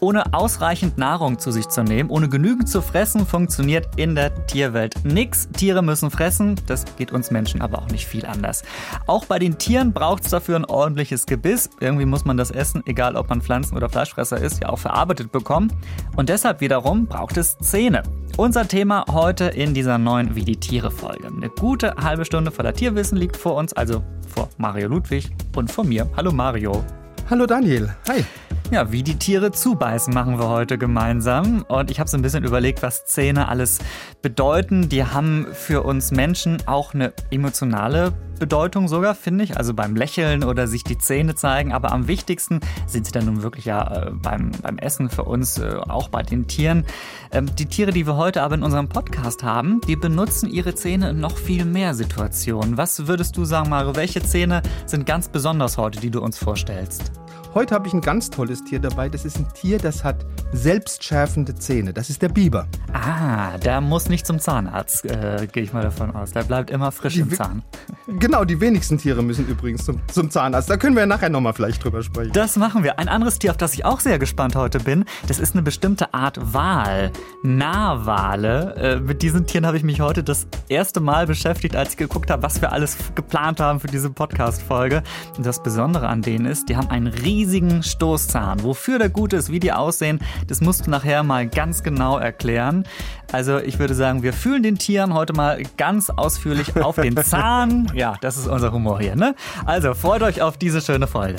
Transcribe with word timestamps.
Ohne 0.00 0.32
ausreichend 0.32 0.96
Nahrung 0.96 1.38
zu 1.38 1.50
sich 1.50 1.68
zu 1.68 1.82
nehmen, 1.82 2.08
ohne 2.10 2.28
genügend 2.28 2.68
zu 2.68 2.82
fressen, 2.82 3.26
funktioniert 3.26 3.88
in 3.96 4.14
der 4.14 4.46
Tierwelt 4.46 5.04
nichts. 5.04 5.48
Tiere 5.50 5.82
müssen 5.82 6.10
fressen, 6.10 6.54
das 6.66 6.84
geht 6.96 7.10
uns 7.12 7.30
Menschen 7.30 7.60
aber 7.62 7.78
auch 7.78 7.88
nicht 7.88 8.06
viel 8.06 8.24
anders. 8.24 8.62
Auch 9.06 9.24
bei 9.24 9.38
den 9.38 9.58
Tieren 9.58 9.92
braucht 9.92 10.24
es 10.24 10.30
dafür 10.30 10.56
ein 10.56 10.64
ordentliches 10.64 11.26
Gebiss. 11.26 11.68
Irgendwie 11.80 12.04
muss 12.04 12.24
man 12.24 12.36
das 12.36 12.52
Essen, 12.52 12.82
egal 12.86 13.16
ob 13.16 13.28
man 13.28 13.42
Pflanzen- 13.42 13.76
oder 13.76 13.88
Fleischfresser 13.88 14.40
ist, 14.40 14.62
ja 14.62 14.68
auch 14.68 14.78
verarbeitet 14.78 15.32
bekommen. 15.32 15.72
Und 16.16 16.28
deshalb 16.28 16.60
wiederum 16.60 17.06
braucht 17.06 17.36
es 17.36 17.58
Zähne. 17.58 18.04
Unser 18.36 18.68
Thema 18.68 19.04
heute 19.10 19.46
in 19.46 19.74
dieser 19.74 19.98
neuen 19.98 20.36
Wie 20.36 20.44
die 20.44 20.56
Tiere 20.56 20.92
Folge. 20.92 21.26
Eine 21.26 21.48
gute 21.48 21.96
halbe 21.96 22.24
Stunde 22.24 22.52
voller 22.52 22.72
Tierwissen 22.72 23.18
liegt 23.18 23.36
vor 23.36 23.56
uns, 23.56 23.72
also 23.72 24.04
vor 24.32 24.48
Mario 24.58 24.88
Ludwig 24.88 25.30
und 25.56 25.72
vor 25.72 25.84
mir. 25.84 26.08
Hallo 26.16 26.30
Mario. 26.30 26.84
Hallo 27.28 27.46
Daniel. 27.46 27.94
Hi. 28.08 28.24
Ja, 28.70 28.92
wie 28.92 29.02
die 29.02 29.16
Tiere 29.16 29.50
zubeißen 29.50 30.12
machen 30.12 30.38
wir 30.38 30.50
heute 30.50 30.76
gemeinsam. 30.76 31.64
Und 31.68 31.90
ich 31.90 32.00
habe 32.00 32.10
so 32.10 32.18
ein 32.18 32.22
bisschen 32.22 32.44
überlegt, 32.44 32.82
was 32.82 33.06
Zähne 33.06 33.48
alles 33.48 33.78
bedeuten. 34.20 34.90
Die 34.90 35.04
haben 35.04 35.46
für 35.54 35.84
uns 35.84 36.10
Menschen 36.10 36.58
auch 36.66 36.92
eine 36.92 37.14
emotionale 37.30 38.12
Bedeutung 38.38 38.86
sogar, 38.86 39.14
finde 39.14 39.44
ich. 39.44 39.56
Also 39.56 39.72
beim 39.72 39.96
Lächeln 39.96 40.44
oder 40.44 40.68
sich 40.68 40.84
die 40.84 40.98
Zähne 40.98 41.34
zeigen. 41.34 41.72
Aber 41.72 41.92
am 41.92 42.08
wichtigsten 42.08 42.60
sind 42.86 43.06
sie 43.06 43.12
dann 43.12 43.24
nun 43.24 43.42
wirklich 43.42 43.64
ja 43.64 44.08
äh, 44.08 44.10
beim, 44.12 44.50
beim 44.60 44.76
Essen 44.76 45.08
für 45.08 45.24
uns, 45.24 45.56
äh, 45.56 45.76
auch 45.88 46.08
bei 46.08 46.22
den 46.22 46.46
Tieren. 46.46 46.84
Ähm, 47.32 47.48
die 47.56 47.66
Tiere, 47.66 47.92
die 47.92 48.06
wir 48.06 48.16
heute 48.16 48.42
aber 48.42 48.56
in 48.56 48.62
unserem 48.62 48.90
Podcast 48.90 49.42
haben, 49.42 49.80
die 49.88 49.96
benutzen 49.96 50.46
ihre 50.46 50.74
Zähne 50.74 51.08
in 51.08 51.20
noch 51.20 51.38
viel 51.38 51.64
mehr 51.64 51.94
Situationen. 51.94 52.76
Was 52.76 53.06
würdest 53.06 53.34
du 53.38 53.46
sagen, 53.46 53.70
Mario? 53.70 53.96
Welche 53.96 54.22
Zähne 54.22 54.60
sind 54.84 55.06
ganz 55.06 55.28
besonders 55.28 55.78
heute, 55.78 56.00
die 56.00 56.10
du 56.10 56.20
uns 56.20 56.36
vorstellst? 56.36 57.12
Heute 57.58 57.74
habe 57.74 57.88
ich 57.88 57.92
ein 57.92 58.00
ganz 58.00 58.30
tolles 58.30 58.62
Tier 58.62 58.78
dabei. 58.78 59.08
Das 59.08 59.24
ist 59.24 59.36
ein 59.36 59.52
Tier, 59.52 59.78
das 59.78 60.04
hat 60.04 60.24
selbstschärfende 60.52 61.56
Zähne. 61.56 61.92
Das 61.92 62.08
ist 62.08 62.22
der 62.22 62.28
Biber. 62.28 62.68
Ah, 62.92 63.58
der 63.58 63.80
muss 63.80 64.08
nicht 64.08 64.28
zum 64.28 64.38
Zahnarzt, 64.38 65.04
äh, 65.06 65.48
gehe 65.50 65.64
ich 65.64 65.72
mal 65.72 65.82
davon 65.82 66.14
aus. 66.14 66.30
Der 66.30 66.44
bleibt 66.44 66.70
immer 66.70 66.92
frisch 66.92 67.14
die, 67.14 67.20
im 67.22 67.32
Zahn. 67.32 67.64
Genau, 68.06 68.44
die 68.44 68.60
wenigsten 68.60 68.96
Tiere 68.96 69.24
müssen 69.24 69.48
übrigens 69.48 69.84
zum, 69.84 70.00
zum 70.06 70.30
Zahnarzt. 70.30 70.70
Da 70.70 70.76
können 70.76 70.94
wir 70.94 71.00
ja 71.00 71.06
nachher 71.06 71.30
nochmal 71.30 71.52
vielleicht 71.52 71.82
drüber 71.82 72.00
sprechen. 72.04 72.32
Das 72.32 72.56
machen 72.56 72.84
wir. 72.84 73.00
Ein 73.00 73.08
anderes 73.08 73.40
Tier, 73.40 73.50
auf 73.50 73.56
das 73.56 73.74
ich 73.74 73.84
auch 73.84 73.98
sehr 73.98 74.20
gespannt 74.20 74.54
heute 74.54 74.78
bin, 74.78 75.04
das 75.26 75.40
ist 75.40 75.56
eine 75.56 75.62
bestimmte 75.62 76.14
Art 76.14 76.38
Wal. 76.54 77.10
Narwale. 77.42 78.76
Äh, 78.76 79.00
mit 79.00 79.20
diesen 79.20 79.46
Tieren 79.48 79.66
habe 79.66 79.76
ich 79.76 79.82
mich 79.82 80.00
heute 80.00 80.22
das 80.22 80.46
erste 80.68 81.00
Mal 81.00 81.26
beschäftigt, 81.26 81.74
als 81.74 81.90
ich 81.90 81.96
geguckt 81.96 82.30
habe, 82.30 82.44
was 82.44 82.60
wir 82.60 82.70
alles 82.70 82.96
geplant 83.16 83.58
haben 83.58 83.80
für 83.80 83.88
diese 83.88 84.10
Podcast-Folge. 84.10 85.02
Das 85.40 85.60
Besondere 85.60 86.06
an 86.06 86.22
denen 86.22 86.46
ist, 86.46 86.68
die 86.68 86.76
haben 86.76 86.88
einen 86.88 87.08
riesigen 87.08 87.47
Stoßzahn. 87.82 88.62
Wofür 88.62 88.98
der 88.98 89.08
gut 89.08 89.32
ist, 89.32 89.50
wie 89.50 89.60
die 89.60 89.72
aussehen, 89.72 90.20
das 90.46 90.60
musst 90.60 90.86
du 90.86 90.90
nachher 90.90 91.22
mal 91.22 91.46
ganz 91.48 91.82
genau 91.82 92.18
erklären. 92.18 92.84
Also 93.32 93.58
ich 93.58 93.78
würde 93.78 93.94
sagen, 93.94 94.22
wir 94.22 94.32
fühlen 94.32 94.62
den 94.62 94.78
Tieren 94.78 95.14
heute 95.14 95.32
mal 95.32 95.62
ganz 95.76 96.10
ausführlich 96.10 96.76
auf 96.76 96.96
den 96.96 97.16
Zahn. 97.24 97.90
Ja, 97.94 98.16
das 98.20 98.36
ist 98.36 98.46
unser 98.46 98.72
Humor 98.72 99.00
hier, 99.00 99.16
ne? 99.16 99.34
Also 99.64 99.94
freut 99.94 100.22
euch 100.22 100.42
auf 100.42 100.58
diese 100.58 100.80
schöne 100.80 101.06
Folge. 101.06 101.38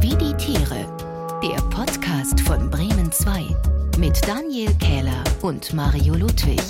Wie 0.00 0.16
die 0.16 0.34
Tiere. 0.36 0.86
Der 1.42 1.60
Podcast 1.70 2.40
von 2.40 2.70
Bremen 2.70 3.10
2 3.10 3.44
mit 3.98 4.20
Daniel 4.26 4.72
Kähler 4.74 5.24
und 5.42 5.72
Mario 5.72 6.14
Ludwig. 6.14 6.60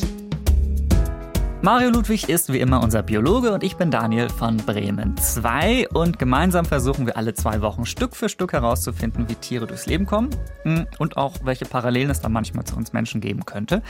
Mario 1.64 1.88
Ludwig 1.88 2.28
ist 2.28 2.52
wie 2.52 2.60
immer 2.60 2.82
unser 2.82 3.02
Biologe 3.02 3.50
und 3.50 3.64
ich 3.64 3.78
bin 3.78 3.90
Daniel 3.90 4.28
von 4.28 4.58
Bremen 4.58 5.16
2 5.16 5.88
und 5.94 6.18
gemeinsam 6.18 6.66
versuchen 6.66 7.06
wir 7.06 7.16
alle 7.16 7.32
zwei 7.32 7.62
Wochen 7.62 7.86
Stück 7.86 8.14
für 8.14 8.28
Stück 8.28 8.52
herauszufinden, 8.52 9.30
wie 9.30 9.34
Tiere 9.34 9.66
durchs 9.66 9.86
Leben 9.86 10.04
kommen 10.04 10.28
hm, 10.64 10.86
und 10.98 11.16
auch 11.16 11.36
welche 11.42 11.64
Parallelen 11.64 12.10
es 12.10 12.20
da 12.20 12.28
manchmal 12.28 12.66
zu 12.66 12.76
uns 12.76 12.92
Menschen 12.92 13.22
geben 13.22 13.46
könnte. 13.46 13.80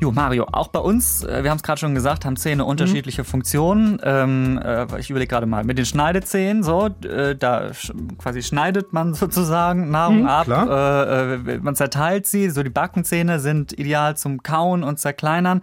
Jo, 0.00 0.10
Mario, 0.10 0.46
auch 0.50 0.68
bei 0.68 0.78
uns, 0.78 1.22
äh, 1.22 1.44
wir 1.44 1.50
haben 1.50 1.58
es 1.58 1.62
gerade 1.62 1.78
schon 1.78 1.94
gesagt, 1.94 2.24
haben 2.24 2.36
Zähne 2.36 2.64
unterschiedliche 2.64 3.20
mhm. 3.20 3.26
Funktionen. 3.26 4.00
Ähm, 4.02 4.58
äh, 4.64 4.86
ich 4.98 5.10
überlege 5.10 5.28
gerade 5.28 5.44
mal, 5.44 5.62
mit 5.64 5.76
den 5.76 5.84
Schneidezähnen, 5.84 6.62
so, 6.62 6.88
äh, 7.04 7.36
da 7.36 7.74
sch 7.74 7.92
quasi 8.16 8.42
schneidet 8.42 8.94
man 8.94 9.12
sozusagen 9.14 9.90
Nahrung 9.90 10.20
mhm, 10.20 10.26
ab, 10.26 10.48
äh, 10.48 11.34
äh, 11.34 11.58
man 11.58 11.76
zerteilt 11.76 12.26
sie, 12.26 12.48
so 12.48 12.62
die 12.62 12.70
Backenzähne 12.70 13.38
sind 13.38 13.78
ideal 13.78 14.16
zum 14.16 14.42
Kauen 14.42 14.82
und 14.82 14.98
Zerkleinern 14.98 15.60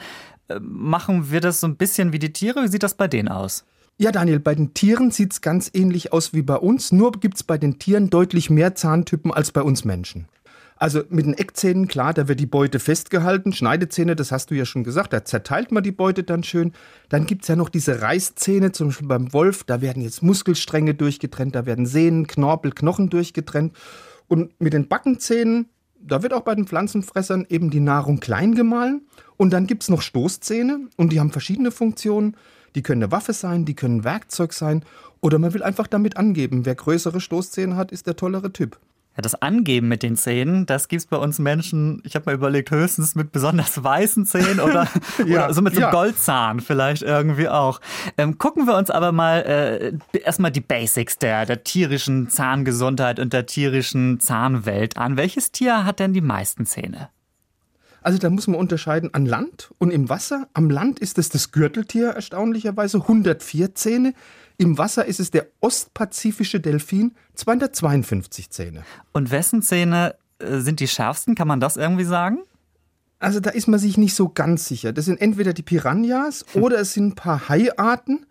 machen 0.60 1.32
wir 1.32 1.42
das 1.42 1.60
so 1.60 1.68
ein 1.68 1.78
bisschen 1.78 2.14
wie 2.14 2.20
die 2.20 2.34
Tiere? 2.34 2.64
Wie 2.64 2.68
sieht 2.68 2.84
das 2.84 2.96
bei 2.96 3.08
denen 3.08 3.28
aus? 3.28 3.66
Ja, 4.00 4.12
Daniel, 4.12 4.40
bei 4.40 4.54
den 4.54 4.76
Tieren 4.76 5.10
sieht 5.10 5.34
es 5.34 5.42
ganz 5.42 5.72
ähnlich 5.74 6.14
aus 6.14 6.32
wie 6.32 6.44
bei 6.44 6.58
uns, 6.58 6.92
nur 6.92 7.14
gibt 7.14 7.38
es 7.38 7.44
bei 7.44 7.58
den 7.58 7.80
Tieren 7.80 8.12
deutlich 8.12 8.52
mehr 8.52 8.76
Zahntypen 8.76 9.34
als 9.34 9.52
bei 9.52 9.64
uns 9.64 9.86
Menschen. 9.86 10.28
Also 10.80 11.02
mit 11.10 11.26
den 11.26 11.34
Eckzähnen, 11.34 11.88
klar, 11.88 12.14
da 12.14 12.28
wird 12.28 12.40
die 12.40 12.46
Beute 12.46 12.80
festgehalten. 12.80 13.52
Schneidezähne, 13.52 14.16
das 14.16 14.32
hast 14.32 14.52
du 14.52 14.56
ja 14.56 14.66
schon 14.66 14.84
gesagt, 14.84 15.12
da 15.12 15.26
zerteilt 15.26 15.72
man 15.72 15.82
die 15.82 15.92
Beute 15.92 16.24
dann 16.24 16.44
schön. 16.44 16.74
Dann 17.10 17.26
gibt 17.26 17.42
es 17.42 17.48
ja 17.48 17.56
noch 17.56 17.70
diese 17.70 18.02
Reißzähne, 18.02 18.72
zum 18.72 18.90
Beispiel 18.90 19.08
beim 19.08 19.34
Wolf, 19.34 19.64
da 19.64 19.82
werden 19.82 20.04
jetzt 20.04 20.22
Muskelstränge 20.22 20.94
durchgetrennt, 20.94 21.56
da 21.56 21.66
werden 21.66 21.88
Sehnen, 21.88 22.28
Knorpel, 22.28 22.72
Knochen 22.72 23.10
durchgetrennt. 23.10 23.76
Und 24.28 24.60
mit 24.62 24.74
den 24.74 24.88
Backenzähnen, 24.88 25.70
da 26.08 26.24
wird 26.24 26.34
auch 26.34 26.42
bei 26.42 26.56
den 26.56 26.68
Pflanzenfressern 26.68 27.46
eben 27.50 27.70
die 27.70 27.80
Nahrung 27.80 28.20
klein 28.20 28.56
gemahlen. 28.56 29.02
Und 29.38 29.52
dann 29.52 29.68
gibt 29.68 29.84
es 29.84 29.90
noch 29.90 30.02
Stoßzähne 30.02 30.88
und 30.96 31.12
die 31.12 31.20
haben 31.20 31.32
verschiedene 31.32 31.72
Funktionen. 31.72 32.36
Die 32.76 32.82
können 32.82 33.04
eine 33.04 33.12
Waffe 33.12 33.34
sein, 33.34 33.66
die 33.66 33.76
können 33.76 34.04
Werkzeug 34.04 34.54
sein 34.54 34.84
oder 35.22 35.40
man 35.40 35.54
will 35.54 35.64
einfach 35.64 35.88
damit 35.88 36.18
angeben, 36.18 36.66
wer 36.66 36.76
größere 36.76 37.22
Stoßzähne 37.22 37.76
hat, 37.76 37.92
ist 37.92 38.08
der 38.08 38.16
tollere 38.16 38.54
Typ. 38.54 38.80
Ja, 39.18 39.22
das 39.24 39.34
Angeben 39.42 39.88
mit 39.88 40.04
den 40.04 40.16
Zähnen, 40.16 40.68
das 40.68 40.88
gibt 40.90 41.02
es 41.02 41.08
bei 41.08 41.18
uns 41.18 41.40
Menschen, 41.40 42.04
ich 42.06 42.14
habe 42.14 42.28
mal 42.28 42.36
überlegt, 42.36 42.70
höchstens 42.70 43.16
mit 43.16 43.32
besonders 43.32 43.84
weißen 43.84 44.28
Zähnen 44.28 44.60
oder, 44.60 44.88
ja, 45.26 45.46
oder 45.46 45.54
so 45.56 45.64
mit 45.64 45.74
so 45.74 45.82
einem 45.82 45.88
ja. 45.88 45.92
Goldzahn 45.92 46.60
vielleicht 46.60 47.02
irgendwie 47.02 47.50
auch. 47.50 47.82
Ähm, 48.20 48.38
gucken 48.38 48.68
wir 48.68 48.78
uns 48.78 48.92
aber 48.92 49.12
mal 49.12 49.40
äh, 50.14 50.20
erstmal 50.20 50.52
die 50.52 50.62
Basics 50.62 51.18
der, 51.18 51.48
der 51.48 51.64
tierischen 51.64 52.30
Zahngesundheit 52.30 53.20
und 53.20 53.34
der 53.34 53.48
tierischen 53.48 54.20
Zahnwelt 54.20 54.98
an. 54.98 55.18
Welches 55.18 55.52
Tier 55.52 55.84
hat 55.84 56.00
denn 56.00 56.14
die 56.14 56.22
meisten 56.22 56.68
Zähne? 56.68 57.10
Also 58.04 58.20
da 58.20 58.30
muss 58.30 58.48
man 58.48 58.60
unterscheiden 58.60 59.14
an 59.16 59.26
Land 59.26 59.74
und 59.80 59.90
im 59.92 60.10
Wasser. 60.10 60.48
Am 60.54 60.70
Land 60.70 61.00
ist 61.00 61.18
es 61.18 61.30
das 61.30 61.52
Gürteltier 61.52 62.10
erstaunlicherweise 62.10 63.00
104 63.00 63.74
Zähne. 63.74 64.14
Im 64.58 64.78
Wasser 64.78 65.06
ist 65.06 65.20
es 65.20 65.30
der 65.30 65.48
ostpazifische 65.62 66.60
Delfin 66.60 67.16
252 67.36 68.50
Zähne. 68.50 68.84
Und 69.12 69.30
wessen 69.30 69.62
Zähne 69.62 70.16
äh, 70.40 70.60
sind 70.60 70.80
die 70.80 70.88
schärfsten? 70.88 71.36
Kann 71.36 71.48
man 71.48 71.60
das 71.60 71.78
irgendwie 71.78 72.06
sagen? 72.06 72.40
Also 73.20 73.40
da 73.40 73.52
ist 73.52 73.68
man 73.68 73.80
sich 73.80 73.98
nicht 73.98 74.16
so 74.16 74.30
ganz 74.30 74.68
sicher. 74.68 74.94
Das 74.94 75.06
sind 75.06 75.22
entweder 75.22 75.54
die 75.54 75.64
Piranhas 75.64 76.46
hm. 76.54 76.64
oder 76.64 76.80
es 76.80 76.94
sind 76.94 77.08
ein 77.08 77.16
paar 77.16 77.50
Haiarten 77.50 78.26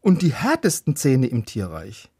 und 0.00 0.22
die 0.22 0.32
härtesten 0.32 0.94
Zähne 0.94 1.26
im 1.26 1.46
Tierreich. 1.46 2.10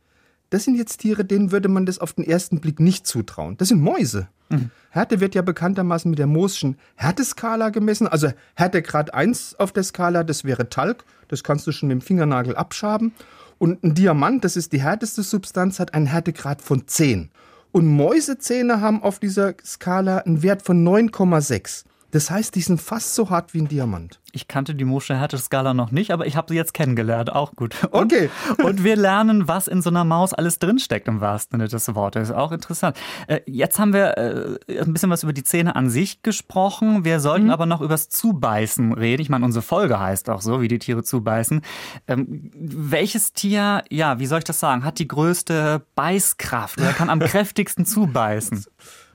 Das 0.51 0.65
sind 0.65 0.75
jetzt 0.75 0.99
Tiere, 0.99 1.25
denen 1.25 1.51
würde 1.51 1.69
man 1.69 1.87
das 1.87 1.99
auf 1.99 2.13
den 2.13 2.25
ersten 2.25 2.61
Blick 2.61 2.79
nicht 2.79 3.07
zutrauen. 3.07 3.57
Das 3.57 3.69
sind 3.69 3.81
Mäuse. 3.81 4.29
Mhm. 4.51 4.71
Härte 4.91 5.21
wird 5.21 5.35
ja 5.35 5.41
bekanntermaßen 5.41 6.11
mit 6.11 6.19
der 6.19 6.27
Mooschen 6.27 6.77
Härteskala 6.97 7.71
gemessen. 7.71 8.07
Also 8.07 8.29
Härtegrad 8.55 9.15
1 9.15 9.59
auf 9.59 9.73
der 9.73 9.83
Skala, 9.83 10.25
das 10.25 10.45
wäre 10.45 10.69
Talg. 10.69 11.05
Das 11.29 11.43
kannst 11.43 11.67
du 11.67 11.73
schon 11.73 11.89
mit 11.89 12.01
dem 12.01 12.01
Fingernagel 12.03 12.55
abschaben. 12.55 13.15
Und 13.63 13.85
ein 13.85 13.95
Diamant, 13.95 14.43
das 14.43 14.57
ist 14.57 14.73
die 14.73 14.83
härteste 14.83 15.23
Substanz, 15.23 15.79
hat 15.79 15.95
einen 15.95 16.07
Härtegrad 16.07 16.61
von 16.63 16.89
10. 16.89 17.31
Und 17.71 17.87
Mäusezähne 17.87 18.81
haben 18.81 19.05
auf 19.05 19.21
dieser 19.21 19.55
Skala 19.65 20.19
einen 20.19 20.43
Wert 20.43 20.63
von 20.63 20.85
9,6. 20.85 21.85
Das 22.13 22.31
heißt, 22.31 22.55
die 22.55 22.61
sind 22.61 22.81
fast 22.81 23.15
so 23.15 23.31
hart 23.31 23.55
wie 23.55 23.63
ein 23.63 23.69
Diamant. 23.69 24.21
Ich 24.33 24.47
kannte 24.47 24.75
die 24.75 24.85
Mosche 24.85 25.17
Härte-Skala 25.17 25.73
noch 25.73 25.91
nicht, 25.91 26.11
aber 26.11 26.27
ich 26.27 26.37
habe 26.37 26.53
sie 26.53 26.57
jetzt 26.57 26.75
kennengelernt. 26.75 27.33
Auch 27.33 27.57
gut. 27.57 27.75
Und, 27.91 28.13
okay. 28.13 28.31
und 28.63 28.85
wir 28.85 28.97
lernen, 28.97 29.49
was 29.49 29.67
in 29.67 29.81
so 29.81 29.89
einer 29.89 30.05
Maus 30.05 30.35
alles 30.35 30.59
drinsteckt, 30.59 31.09
im 31.09 31.23
wahrsten 31.23 31.59
Sinne 31.59 31.69
des 31.69 31.95
Wortes. 31.95 32.31
Auch 32.31 32.53
interessant. 32.53 32.99
Äh, 33.29 33.41
jetzt 33.47 33.79
haben 33.79 33.95
wir 33.95 34.19
äh, 34.19 34.81
ein 34.81 34.93
bisschen 34.93 35.09
was 35.09 35.23
über 35.23 35.33
die 35.33 35.43
Zähne 35.43 35.75
an 35.75 35.89
sich 35.89 36.23
gesprochen. 36.23 37.07
Wir 37.07 37.19
sollten 37.19 37.47
mhm. 37.47 37.51
aber 37.51 37.65
noch 37.65 37.81
übers 37.81 38.11
Zubeißen 38.11 38.93
reden. 38.93 39.23
Ich 39.23 39.31
meine, 39.31 39.47
unsere 39.47 39.63
Folge 39.63 39.99
heißt 39.99 40.29
auch 40.29 40.43
so, 40.43 40.61
wie 40.61 40.69
die 40.69 40.79
Tiere 40.79 41.03
zubeißen. 41.03 41.63
Ähm, 42.09 42.51
welches 42.55 43.33
Tier, 43.33 43.85
ja, 43.89 44.19
wie 44.19 44.27
soll 44.27 44.39
ich 44.39 44.45
das 44.45 44.61
sagen, 44.61 44.85
hat 44.85 44.99
die 44.99 45.09
größte 45.09 45.81
Beißkraft 45.95 46.79
oder 46.79 46.93
kann 46.93 47.09
am 47.09 47.21
kräftigsten 47.21 47.87
zubeißen? 47.87 48.67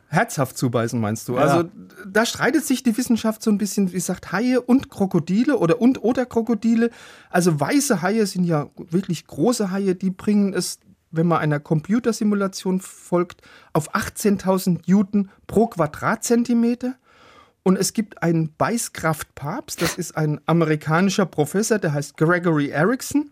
Herzhaft 0.09 0.57
zubeißen, 0.57 0.99
meinst 0.99 1.27
du? 1.27 1.35
Ja. 1.35 1.41
Also 1.41 1.69
da 2.05 2.25
streitet 2.25 2.65
sich 2.65 2.81
die 2.81 2.97
Wissenschaft 2.97 3.43
so 3.43 3.51
ein 3.51 3.57
bisschen, 3.57 3.89
wie 3.89 3.95
gesagt, 3.95 4.31
Haie 4.31 4.61
und 4.61 4.89
Krokodile 4.89 5.57
oder 5.57 5.81
und 5.81 6.01
oder 6.03 6.25
Krokodile. 6.25 6.91
Also 7.29 7.59
weiße 7.59 8.01
Haie 8.01 8.25
sind 8.25 8.45
ja 8.45 8.69
wirklich 8.75 9.27
große 9.27 9.69
Haie, 9.69 9.95
die 9.95 10.09
bringen 10.09 10.53
es, 10.53 10.79
wenn 11.11 11.27
man 11.27 11.39
einer 11.39 11.59
Computersimulation 11.59 12.79
folgt, 12.79 13.41
auf 13.73 13.93
18.000 13.93 14.81
Newton 14.87 15.29
pro 15.45 15.67
Quadratzentimeter. 15.67 16.95
Und 17.63 17.77
es 17.77 17.91
gibt 17.91 18.23
einen 18.23 18.53
Beißkraftpapst, 18.57 19.81
das 19.81 19.95
ist 19.95 20.15
ein 20.15 20.39
amerikanischer 20.45 21.25
Professor, 21.25 21.79
der 21.79 21.91
heißt 21.91 22.15
Gregory 22.15 22.69
Erickson. 22.69 23.29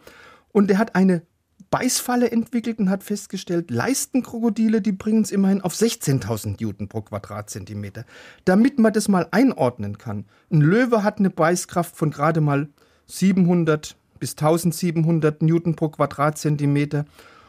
Und 0.52 0.70
der 0.70 0.78
hat 0.78 0.94
eine 0.96 1.22
Beißfalle 1.70 2.32
entwickelt 2.32 2.80
und 2.80 2.90
hat 2.90 3.04
festgestellt, 3.04 3.72
Leistenkrokodile, 3.72 4.82
die 4.82 4.92
bringen 4.92 5.24
es 5.24 5.32
immerhin 5.32 5.62
auf 5.62 5.74
16.000 5.74 6.62
Newton 6.62 6.88
pro 6.88 7.02
Quadratzentimeter. 7.02 8.06
Damit 8.46 8.80
man 8.80 8.94
das 8.94 9.08
mal 9.08 9.28
einordnen 9.32 9.98
kann. 9.98 10.26
Ein 10.52 10.62
Löwe 10.62 11.04
hat 11.04 11.20
eine 11.20 11.30
Beißkraft 11.30 11.96
von 11.96 12.12
gerade 12.12 12.42
mal 12.42 12.70
700 13.08 13.96
bis 14.20 14.32
1700 14.32 15.42
Newton 15.42 15.76
pro 15.76 15.90
Quadratzentimeter. 15.90 17.06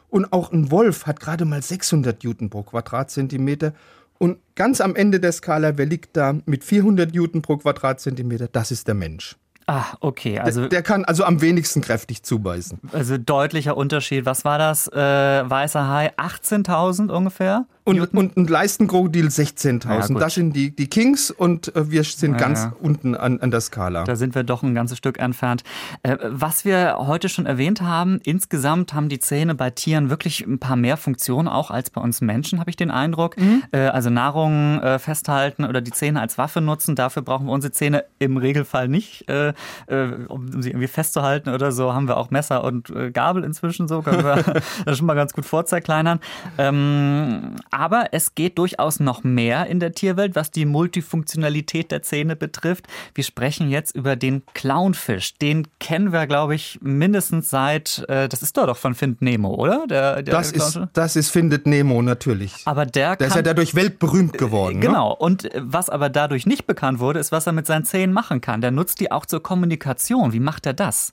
Und 0.09 0.33
auch 0.33 0.53
ein 0.53 0.71
Wolf 0.71 1.07
hat 1.07 1.21
gerade 1.21 1.45
mal 1.45 1.63
600 1.63 2.23
Newton 2.25 2.51
pro 2.51 2.63
Quadratzentimeter. 2.63 3.75
Und 4.19 4.39
ganz 4.55 4.81
am 4.81 4.97
Ende 4.97 5.21
der 5.21 5.33
Skala, 5.33 5.77
wer 5.77 5.87
liegt 5.87 6.17
da 6.17 6.39
mit 6.47 6.65
400 6.65 7.15
Newton 7.15 7.43
pro 7.43 7.59
Quadratzentimeter? 7.59 8.49
Das 8.49 8.71
ist 8.71 8.89
der 8.89 8.95
Mensch. 8.95 9.37
Ah, 9.67 9.97
okay. 10.01 10.39
Also 10.39 10.61
der, 10.63 10.69
der, 10.69 10.83
kann 10.83 11.05
also 11.05 11.25
am 11.25 11.41
wenigsten 11.41 11.81
kräftig 11.81 12.23
zubeißen. 12.23 12.79
Also 12.93 13.19
deutlicher 13.19 13.77
Unterschied. 13.77 14.25
Was 14.25 14.45
war 14.45 14.59
das? 14.59 14.87
Äh, 14.87 14.97
weißer 14.97 15.89
Hai 15.89 16.13
18.000 16.17 17.11
ungefähr? 17.11 17.67
Und, 17.87 18.01
und 18.15 18.37
ein 18.37 18.49
Leistenkrokodil 18.49 19.29
16.000. 19.29 20.15
Ja, 20.15 20.19
das 20.19 20.35
sind 20.35 20.57
die, 20.57 20.75
die 20.75 20.89
Kings 20.89 21.31
und 21.31 21.75
äh, 21.77 21.89
wir 21.89 22.03
sind 22.03 22.33
ja, 22.33 22.39
ganz 22.39 22.65
ja. 22.65 22.73
unten 22.81 23.15
an, 23.15 23.39
an 23.39 23.53
der 23.53 23.61
Skala. 23.61 24.03
Da 24.03 24.17
sind 24.17 24.35
wir 24.35 24.43
doch 24.43 24.65
ein 24.65 24.75
ganzes 24.75 24.99
Stück 24.99 25.21
entfernt. 25.21 25.63
Äh, 26.03 26.17
was 26.21 26.65
wir 26.65 26.97
heute 26.99 27.29
schon 27.29 27.47
erwähnt 27.47 27.83
haben, 27.83 28.19
insgesamt 28.25 28.93
haben 28.93 29.09
die 29.09 29.21
Zähne 29.21 29.55
bei 29.55 29.71
Tieren 29.71 30.11
wirklich 30.11 30.45
ein 30.45 30.59
paar 30.59 30.75
mehr 30.75 30.97
Funktionen 30.97 31.47
auch 31.47 31.71
als 31.71 31.91
bei 31.91 32.01
uns 32.01 32.21
Menschen, 32.21 32.59
habe 32.59 32.71
ich 32.71 32.77
den 32.77 32.91
Eindruck. 32.91 33.37
Mhm. 33.37 33.63
Äh, 33.71 33.87
also 33.87 34.11
Nahrung 34.11 34.81
festhalten 34.99 35.65
oder 35.65 35.81
die 35.81 35.93
Zähne 35.93 36.21
als 36.21 36.39
Waffe 36.39 36.61
nutzen. 36.61 36.97
Dafür 36.97 37.23
brauchen 37.23 37.47
wir 37.47 37.53
unsere 37.53 37.73
Zähne 37.73 38.05
im 38.19 38.37
Regelfall 38.37 38.89
nicht, 38.89 39.27
um 39.29 40.63
sie 40.63 40.71
irgendwie 40.71 40.87
festzuhalten 40.87 41.51
oder 41.51 41.73
so. 41.73 41.93
Haben 41.93 42.09
wir 42.09 42.17
auch 42.17 42.31
Messer 42.31 42.65
und 42.65 42.93
Gabel 43.13 43.45
inzwischen 43.45 43.89
so. 43.89 44.03
Können 44.03 44.25
wir 44.25 44.43
das 44.85 44.99
schon 44.99 45.07
mal 45.07 45.15
ganz 45.15 45.33
gut 45.33 45.47
vorzerkleinern. 45.47 46.21
Ähm, 46.59 47.57
aber 47.77 48.09
es 48.13 48.35
geht 48.35 48.57
durchaus 48.57 49.01
noch 49.01 49.23
mehr 49.23 49.67
in 49.67 49.81
der 49.81 49.93
Tierwelt, 49.93 50.35
was 50.35 50.51
die 50.51 50.65
Multifunktionalität 50.65 51.91
der 51.91 52.03
Zähne 52.03 52.35
betrifft. 52.35 52.87
Wir 53.15 53.23
sprechen 53.23 53.69
jetzt 53.69 53.95
über 53.95 54.17
den 54.17 54.43
Clownfisch. 54.55 55.35
Den 55.35 55.69
kennen 55.79 56.11
wir, 56.11 56.27
glaube 56.27 56.55
ich, 56.55 56.79
mindestens 56.81 57.51
seit, 57.51 58.05
äh, 58.09 58.31
das 58.31 58.41
ist 58.43 58.57
doch 58.57 58.67
doch 58.67 58.79
von 58.79 58.95
Find 58.95 59.21
Nemo, 59.21 59.55
oder? 59.55 59.87
Der, 59.87 60.23
der 60.23 60.35
das, 60.35 60.53
ist, 60.53 60.81
das 60.95 61.17
ist 61.17 61.29
Findet 61.29 61.67
Nemo 61.67 62.01
natürlich. 62.01 62.55
Aber 62.65 62.87
der, 62.87 63.17
der 63.17 63.29
ist 63.29 63.37
ja 63.37 63.43
dadurch 63.43 63.75
weltberühmt 63.75 64.39
geworden. 64.39 64.79
Ne? 64.79 64.87
Genau. 64.87 65.11
Ne? 65.11 65.17
Und 65.17 65.51
was 65.55 65.91
aber 65.91 66.09
dadurch 66.09 66.47
nicht 66.47 66.67
bekannt 66.67 66.99
wurde, 66.99 67.21
ist, 67.21 67.31
was 67.31 67.47
er 67.47 67.53
mit 67.53 67.67
seinen 67.67 67.85
Zähnen 67.85 68.15
machen 68.15 68.41
kann. 68.41 68.63
Der 68.63 68.71
nutzt 68.71 69.01
die 69.01 69.13
auch 69.13 69.27
zur 69.27 69.43
Kommunikation. 69.43 70.33
Wie 70.33 70.41
macht 70.41 70.65
er 70.65 70.73
das? 70.73 71.13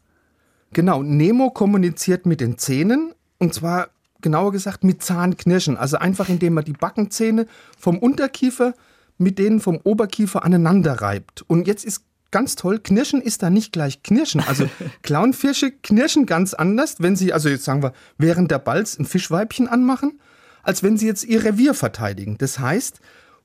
Genau, 0.72 1.04
Nemo 1.04 1.52
kommuniziert 1.52 2.26
mit 2.26 2.40
den 2.40 2.58
Zähnen 2.58 3.14
und 3.38 3.54
zwar 3.54 3.90
genauer 4.24 4.52
gesagt 4.52 4.84
mit 4.84 5.04
Zahnknirschen. 5.04 5.78
Also 5.78 5.98
einfach 5.98 6.30
indem 6.30 6.56
man 6.56 6.66
die 6.66 6.74
Backenzähne 6.74 7.46
vom 7.78 8.00
Unterkiefer 8.00 8.74
mit 9.18 9.40
denen 9.40 9.60
vom 9.60 9.80
Oberkiefer 9.84 10.44
aneinander 10.44 10.94
reibt. 10.94 11.44
Und 11.48 11.68
jetzt 11.68 11.86
ist 11.86 12.04
ganz 12.32 12.56
toll, 12.56 12.80
Knirschen 12.80 13.22
ist 13.22 13.44
da 13.44 13.50
nicht 13.50 13.72
gleich 13.72 14.04
Knirschen. 14.04 14.42
Also 14.42 14.70
Clownfische 15.04 15.72
knirschen 15.72 16.26
ganz 16.26 16.54
anders, 16.54 16.96
wenn 17.00 17.16
sie, 17.16 17.34
also 17.34 17.50
jetzt 17.50 17.64
sagen 17.64 17.84
wir, 17.84 17.94
während 18.18 18.52
der 18.52 18.60
Balz 18.60 18.98
ein 18.98 19.06
Fischweibchen 19.06 19.68
anmachen, 19.68 20.20
als 20.64 20.84
wenn 20.84 20.98
sie 20.98 21.08
jetzt 21.08 21.26
ihr 21.26 21.44
Revier 21.44 21.74
verteidigen. 21.74 22.38
Das 22.38 22.60
heißt, 22.60 23.02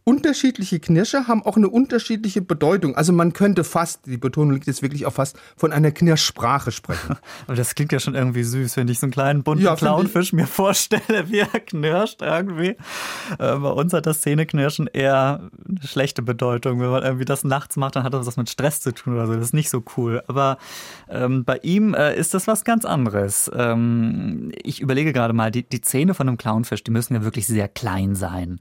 unterschiedliche 0.08 0.80
Knirsche 0.80 1.28
haben 1.28 1.44
auch 1.44 1.58
eine 1.58 1.68
unterschiedliche 1.68 2.40
Bedeutung. 2.40 2.96
Also 2.96 3.12
man 3.12 3.34
könnte 3.34 3.62
fast, 3.62 4.06
die 4.06 4.16
Betonung 4.16 4.54
liegt 4.54 4.66
jetzt 4.66 4.80
wirklich 4.80 5.04
auch 5.04 5.12
fast, 5.12 5.38
von 5.54 5.70
einer 5.70 5.90
Knirschsprache 5.90 6.72
sprechen. 6.72 7.16
Aber 7.46 7.56
das 7.56 7.74
klingt 7.74 7.92
ja 7.92 8.00
schon 8.00 8.14
irgendwie 8.14 8.42
süß, 8.42 8.78
wenn 8.78 8.88
ich 8.88 9.00
so 9.00 9.04
einen 9.04 9.12
kleinen 9.12 9.42
bunten 9.42 9.66
ja, 9.66 9.76
Clownfisch 9.76 10.32
mir 10.32 10.46
vorstelle, 10.46 11.28
wie 11.28 11.40
er 11.40 11.60
knirscht 11.60 12.22
irgendwie. 12.22 12.68
Äh, 12.68 13.56
bei 13.56 13.68
uns 13.68 13.92
hat 13.92 14.06
das 14.06 14.22
Zähneknirschen 14.22 14.86
eher 14.86 15.50
eine 15.68 15.86
schlechte 15.86 16.22
Bedeutung. 16.22 16.80
Wenn 16.80 16.88
man 16.88 17.02
irgendwie 17.02 17.26
das 17.26 17.44
nachts 17.44 17.76
macht, 17.76 17.96
dann 17.96 18.04
hat 18.04 18.14
das 18.14 18.26
was 18.26 18.38
mit 18.38 18.48
Stress 18.48 18.80
zu 18.80 18.94
tun 18.94 19.12
oder 19.12 19.26
so. 19.26 19.34
Das 19.34 19.44
ist 19.44 19.54
nicht 19.54 19.68
so 19.68 19.84
cool. 19.98 20.22
Aber 20.26 20.56
ähm, 21.10 21.44
bei 21.44 21.58
ihm 21.58 21.92
äh, 21.92 22.16
ist 22.16 22.32
das 22.32 22.46
was 22.46 22.64
ganz 22.64 22.86
anderes. 22.86 23.50
Ähm, 23.54 24.52
ich 24.62 24.80
überlege 24.80 25.12
gerade 25.12 25.34
mal, 25.34 25.50
die, 25.50 25.68
die 25.68 25.82
Zähne 25.82 26.14
von 26.14 26.28
einem 26.28 26.38
Clownfisch, 26.38 26.82
die 26.82 26.92
müssen 26.92 27.12
ja 27.12 27.24
wirklich 27.24 27.46
sehr 27.46 27.68
klein 27.68 28.14
sein. 28.14 28.58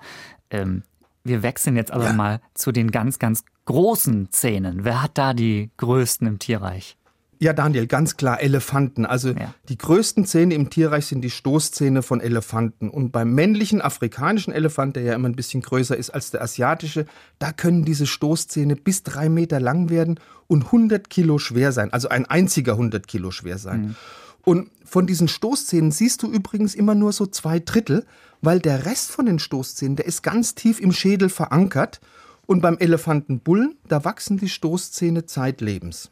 Ähm, 0.49 0.83
wir 1.27 1.43
wechseln 1.43 1.75
jetzt 1.75 1.91
aber 1.91 2.05
ja. 2.05 2.13
mal 2.13 2.41
zu 2.53 2.71
den 2.71 2.91
ganz, 2.91 3.19
ganz 3.19 3.43
großen 3.65 4.31
Zähnen. 4.31 4.83
Wer 4.83 5.03
hat 5.03 5.17
da 5.17 5.33
die 5.33 5.69
größten 5.77 6.27
im 6.27 6.39
Tierreich? 6.39 6.97
Ja, 7.39 7.53
Daniel, 7.53 7.85
ganz 7.85 8.17
klar 8.17 8.41
Elefanten. 8.41 9.05
Also 9.05 9.29
ja. 9.29 9.53
die 9.69 9.77
größten 9.77 10.25
Zähne 10.25 10.55
im 10.55 10.69
Tierreich 10.69 11.05
sind 11.05 11.21
die 11.21 11.29
Stoßzähne 11.29 12.01
von 12.01 12.19
Elefanten. 12.19 12.89
Und 12.89 13.11
beim 13.11 13.33
männlichen 13.33 13.81
afrikanischen 13.81 14.51
Elefant, 14.51 14.95
der 14.95 15.03
ja 15.03 15.13
immer 15.13 15.29
ein 15.29 15.35
bisschen 15.35 15.61
größer 15.61 15.95
ist 15.95 16.09
als 16.09 16.31
der 16.31 16.41
asiatische, 16.41 17.05
da 17.37 17.51
können 17.51 17.85
diese 17.85 18.07
Stoßzähne 18.07 18.75
bis 18.75 19.03
drei 19.03 19.29
Meter 19.29 19.59
lang 19.59 19.89
werden 19.89 20.19
und 20.47 20.65
100 20.65 21.09
Kilo 21.09 21.37
schwer 21.37 21.71
sein. 21.71 21.93
Also 21.93 22.09
ein 22.09 22.25
einziger 22.25 22.73
100 22.73 23.07
Kilo 23.07 23.29
schwer 23.29 23.59
sein. 23.59 23.81
Mhm. 23.81 23.95
Und 24.43 24.69
von 24.85 25.05
diesen 25.05 25.27
Stoßzähnen 25.27 25.91
siehst 25.91 26.23
du 26.23 26.31
übrigens 26.31 26.73
immer 26.73 26.95
nur 26.95 27.11
so 27.11 27.25
zwei 27.27 27.59
Drittel, 27.59 28.05
weil 28.41 28.59
der 28.59 28.85
Rest 28.85 29.11
von 29.11 29.25
den 29.25 29.39
Stoßzähnen, 29.39 29.95
der 29.95 30.05
ist 30.05 30.21
ganz 30.21 30.55
tief 30.55 30.79
im 30.79 30.91
Schädel 30.91 31.29
verankert. 31.29 31.99
Und 32.45 32.61
beim 32.61 32.77
Elefantenbullen, 32.77 33.77
da 33.89 34.05
wachsen 34.05 34.37
die 34.37 34.47
Stoßzähne 34.47 35.25
zeitlebens. 35.25 36.11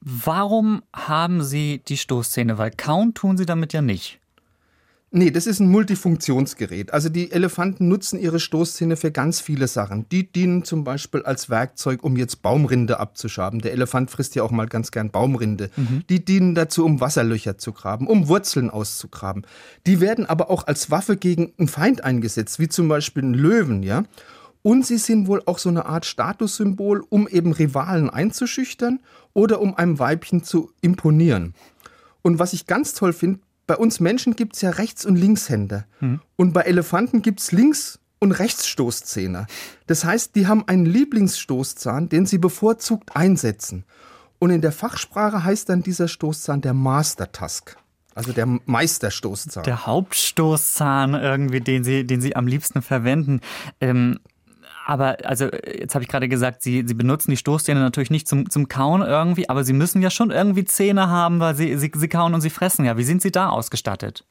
Warum 0.00 0.82
haben 0.94 1.42
Sie 1.42 1.82
die 1.88 1.96
Stoßzähne? 1.96 2.58
Weil 2.58 2.70
kauen 2.70 3.14
tun 3.14 3.38
Sie 3.38 3.46
damit 3.46 3.72
ja 3.72 3.80
nicht. 3.80 4.20
Nee, 5.16 5.30
das 5.30 5.46
ist 5.46 5.60
ein 5.60 5.68
Multifunktionsgerät. 5.68 6.92
Also 6.92 7.08
die 7.08 7.30
Elefanten 7.30 7.86
nutzen 7.86 8.18
ihre 8.18 8.40
Stoßzähne 8.40 8.96
für 8.96 9.12
ganz 9.12 9.40
viele 9.40 9.68
Sachen. 9.68 10.08
Die 10.08 10.32
dienen 10.32 10.64
zum 10.64 10.82
Beispiel 10.82 11.22
als 11.22 11.48
Werkzeug, 11.48 12.02
um 12.02 12.16
jetzt 12.16 12.42
Baumrinde 12.42 12.98
abzuschaben. 12.98 13.60
Der 13.60 13.70
Elefant 13.70 14.10
frisst 14.10 14.34
ja 14.34 14.42
auch 14.42 14.50
mal 14.50 14.66
ganz 14.66 14.90
gern 14.90 15.12
Baumrinde. 15.12 15.70
Mhm. 15.76 16.02
Die 16.08 16.24
dienen 16.24 16.56
dazu, 16.56 16.84
um 16.84 17.00
Wasserlöcher 17.00 17.58
zu 17.58 17.70
graben, 17.70 18.08
um 18.08 18.26
Wurzeln 18.26 18.70
auszugraben. 18.70 19.46
Die 19.86 20.00
werden 20.00 20.26
aber 20.26 20.50
auch 20.50 20.66
als 20.66 20.90
Waffe 20.90 21.16
gegen 21.16 21.52
einen 21.58 21.68
Feind 21.68 22.02
eingesetzt, 22.02 22.58
wie 22.58 22.68
zum 22.68 22.88
Beispiel 22.88 23.22
einen 23.22 23.34
Löwen, 23.34 23.84
ja. 23.84 24.02
Und 24.62 24.84
sie 24.84 24.98
sind 24.98 25.28
wohl 25.28 25.42
auch 25.46 25.58
so 25.58 25.68
eine 25.68 25.86
Art 25.86 26.06
Statussymbol, 26.06 27.04
um 27.08 27.28
eben 27.28 27.52
Rivalen 27.52 28.10
einzuschüchtern 28.10 28.98
oder 29.32 29.60
um 29.60 29.76
einem 29.76 30.00
Weibchen 30.00 30.42
zu 30.42 30.72
imponieren. 30.80 31.54
Und 32.22 32.40
was 32.40 32.52
ich 32.52 32.66
ganz 32.66 32.94
toll 32.94 33.12
finde, 33.12 33.38
bei 33.66 33.76
uns 33.76 34.00
Menschen 34.00 34.36
gibt 34.36 34.56
es 34.56 34.62
ja 34.62 34.70
Rechts- 34.70 35.04
und 35.04 35.16
Linkshänder. 35.16 35.86
Mhm. 36.00 36.20
Und 36.36 36.52
bei 36.52 36.62
Elefanten 36.62 37.22
gibt 37.22 37.40
es 37.40 37.52
Links- 37.52 37.98
und 38.18 38.32
Rechtsstoßzähne. 38.32 39.46
Das 39.86 40.04
heißt, 40.04 40.34
die 40.34 40.46
haben 40.46 40.66
einen 40.66 40.86
Lieblingsstoßzahn, 40.86 42.08
den 42.08 42.26
sie 42.26 42.38
bevorzugt 42.38 43.16
einsetzen. 43.16 43.84
Und 44.38 44.50
in 44.50 44.60
der 44.60 44.72
Fachsprache 44.72 45.44
heißt 45.44 45.68
dann 45.68 45.82
dieser 45.82 46.08
Stoßzahn 46.08 46.60
der 46.60 46.74
Master 46.74 47.30
Tusk. 47.32 47.76
Also 48.14 48.32
der 48.32 48.46
Meisterstoßzahn. 48.46 49.64
Der 49.64 49.86
Hauptstoßzahn 49.86 51.14
irgendwie, 51.14 51.60
den 51.60 51.82
sie, 51.82 52.06
den 52.06 52.20
sie 52.20 52.36
am 52.36 52.46
liebsten 52.46 52.80
verwenden. 52.80 53.40
Ähm, 53.80 54.20
aber 54.84 55.16
also 55.24 55.46
jetzt 55.46 55.94
habe 55.94 56.04
ich 56.04 56.10
gerade 56.10 56.28
gesagt, 56.28 56.62
Sie, 56.62 56.84
Sie 56.86 56.94
benutzen 56.94 57.30
die 57.30 57.36
Stoßzähne 57.36 57.80
natürlich 57.80 58.10
nicht 58.10 58.28
zum, 58.28 58.50
zum 58.50 58.68
Kauen 58.68 59.02
irgendwie, 59.02 59.48
aber 59.48 59.64
Sie 59.64 59.72
müssen 59.72 60.02
ja 60.02 60.10
schon 60.10 60.30
irgendwie 60.30 60.64
Zähne 60.64 61.08
haben, 61.08 61.40
weil 61.40 61.54
Sie, 61.54 61.76
Sie, 61.78 61.90
Sie 61.94 62.08
kauen 62.08 62.34
und 62.34 62.40
Sie 62.40 62.50
fressen 62.50 62.84
ja. 62.84 62.96
Wie 62.96 63.04
sind 63.04 63.22
Sie 63.22 63.32
da 63.32 63.48
ausgestattet? 63.48 64.24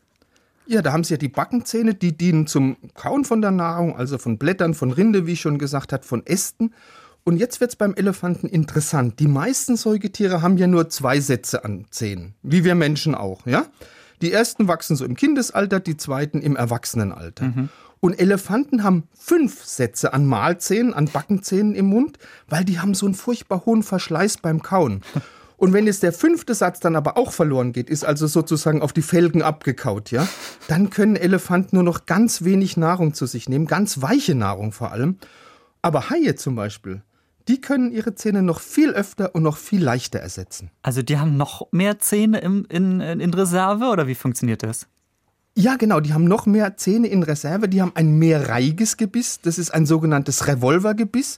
Ja, 0.66 0.82
da 0.82 0.94
haben 0.94 1.04
Sie 1.04 1.14
ja 1.14 1.18
die 1.18 1.30
Backenzähne, 1.30 1.96
die 1.96 2.16
dienen 2.16 2.48
zum 2.48 2.78
Kauen 2.94 3.26
von 3.26 3.42
der 3.42 3.52
Nahrung, 3.52 3.98
also 3.98 4.18
von 4.18 4.38
Blättern, 4.38 4.76
von 4.76 4.92
Rinde, 4.92 5.26
wie 5.28 5.34
ich 5.34 5.42
schon 5.42 5.58
gesagt 5.58 5.92
habe, 5.92 6.04
von 6.04 6.26
Ästen. 6.26 6.74
Und 7.26 7.38
jetzt 7.38 7.60
wird 7.60 7.72
es 7.72 7.76
beim 7.76 7.96
Elefanten 7.96 8.48
interessant. 8.48 9.20
Die 9.20 9.28
meisten 9.28 9.76
Säugetiere 9.76 10.42
haben 10.42 10.58
ja 10.58 10.68
nur 10.68 10.90
zwei 10.90 11.20
Sätze 11.20 11.66
an 11.66 11.86
Zähnen, 11.90 12.36
wie 12.44 12.64
wir 12.64 12.76
Menschen 12.76 13.16
auch, 13.16 13.46
ja? 13.46 13.66
Die 14.22 14.32
ersten 14.32 14.70
wachsen 14.70 14.96
so 14.96 15.04
im 15.04 15.16
Kindesalter, 15.16 15.82
die 15.82 15.98
zweiten 15.98 16.42
im 16.42 16.56
Erwachsenenalter. 16.56 17.46
Mhm. 17.46 17.70
Und 18.04 18.20
Elefanten 18.20 18.84
haben 18.84 19.08
fünf 19.18 19.64
Sätze 19.64 20.12
an 20.12 20.26
Mahlzähnen, 20.26 20.94
an 20.94 21.06
Backenzähnen 21.06 21.74
im 21.74 21.86
Mund, 21.86 22.18
weil 22.50 22.66
die 22.66 22.82
haben 22.82 22.96
so 22.96 23.06
einen 23.06 23.16
furchtbar 23.16 23.66
hohen 23.66 23.82
Verschleiß 23.82 24.40
beim 24.40 24.62
Kauen. 24.62 25.00
Und 25.56 25.72
wenn 25.72 25.86
jetzt 25.86 26.04
der 26.04 26.12
fünfte 26.12 26.54
Satz 26.54 26.82
dann 26.82 26.98
aber 26.98 27.16
auch 27.16 27.32
verloren 27.32 27.72
geht, 27.72 27.90
ist 27.90 28.04
also 28.04 28.28
sozusagen 28.28 28.82
auf 28.82 28.92
die 28.92 29.04
Felgen 29.04 29.42
abgekaut, 29.42 30.12
ja, 30.12 30.28
dann 30.68 30.90
können 30.90 31.16
Elefanten 31.16 31.78
nur 31.78 31.84
noch 31.84 32.06
ganz 32.06 32.44
wenig 32.44 32.76
Nahrung 32.76 33.14
zu 33.14 33.26
sich 33.26 33.48
nehmen, 33.48 33.68
ganz 33.68 34.02
weiche 34.02 34.36
Nahrung 34.36 34.74
vor 34.74 34.92
allem. 34.92 35.18
Aber 35.82 36.10
Haie 36.10 36.36
zum 36.36 36.56
Beispiel, 36.56 37.04
die 37.48 37.62
können 37.62 37.90
ihre 37.90 38.16
Zähne 38.16 38.42
noch 38.42 38.60
viel 38.60 38.90
öfter 38.90 39.34
und 39.34 39.44
noch 39.44 39.56
viel 39.56 39.82
leichter 39.82 40.20
ersetzen. 40.20 40.72
Also 40.82 41.04
die 41.04 41.20
haben 41.20 41.38
noch 41.38 41.72
mehr 41.72 42.00
Zähne 42.00 42.40
in, 42.40 42.66
in, 42.66 43.00
in 43.00 43.34
Reserve 43.34 43.86
oder 43.86 44.08
wie 44.08 44.16
funktioniert 44.16 44.62
das? 44.62 44.88
Ja, 45.56 45.76
genau, 45.76 46.00
die 46.00 46.14
haben 46.14 46.24
noch 46.24 46.48
mehr 46.48 46.78
Zähne 46.78 47.08
in 47.08 47.22
Reserve, 47.22 47.70
die 47.70 47.80
haben 47.80 47.92
ein 47.94 48.18
mehrreihiges 48.18 48.98
Gebiss, 48.98 49.40
das 49.40 49.60
ist 49.60 49.72
ein 49.72 49.86
sogenanntes 49.86 50.48
Revolvergebiss, 50.48 51.38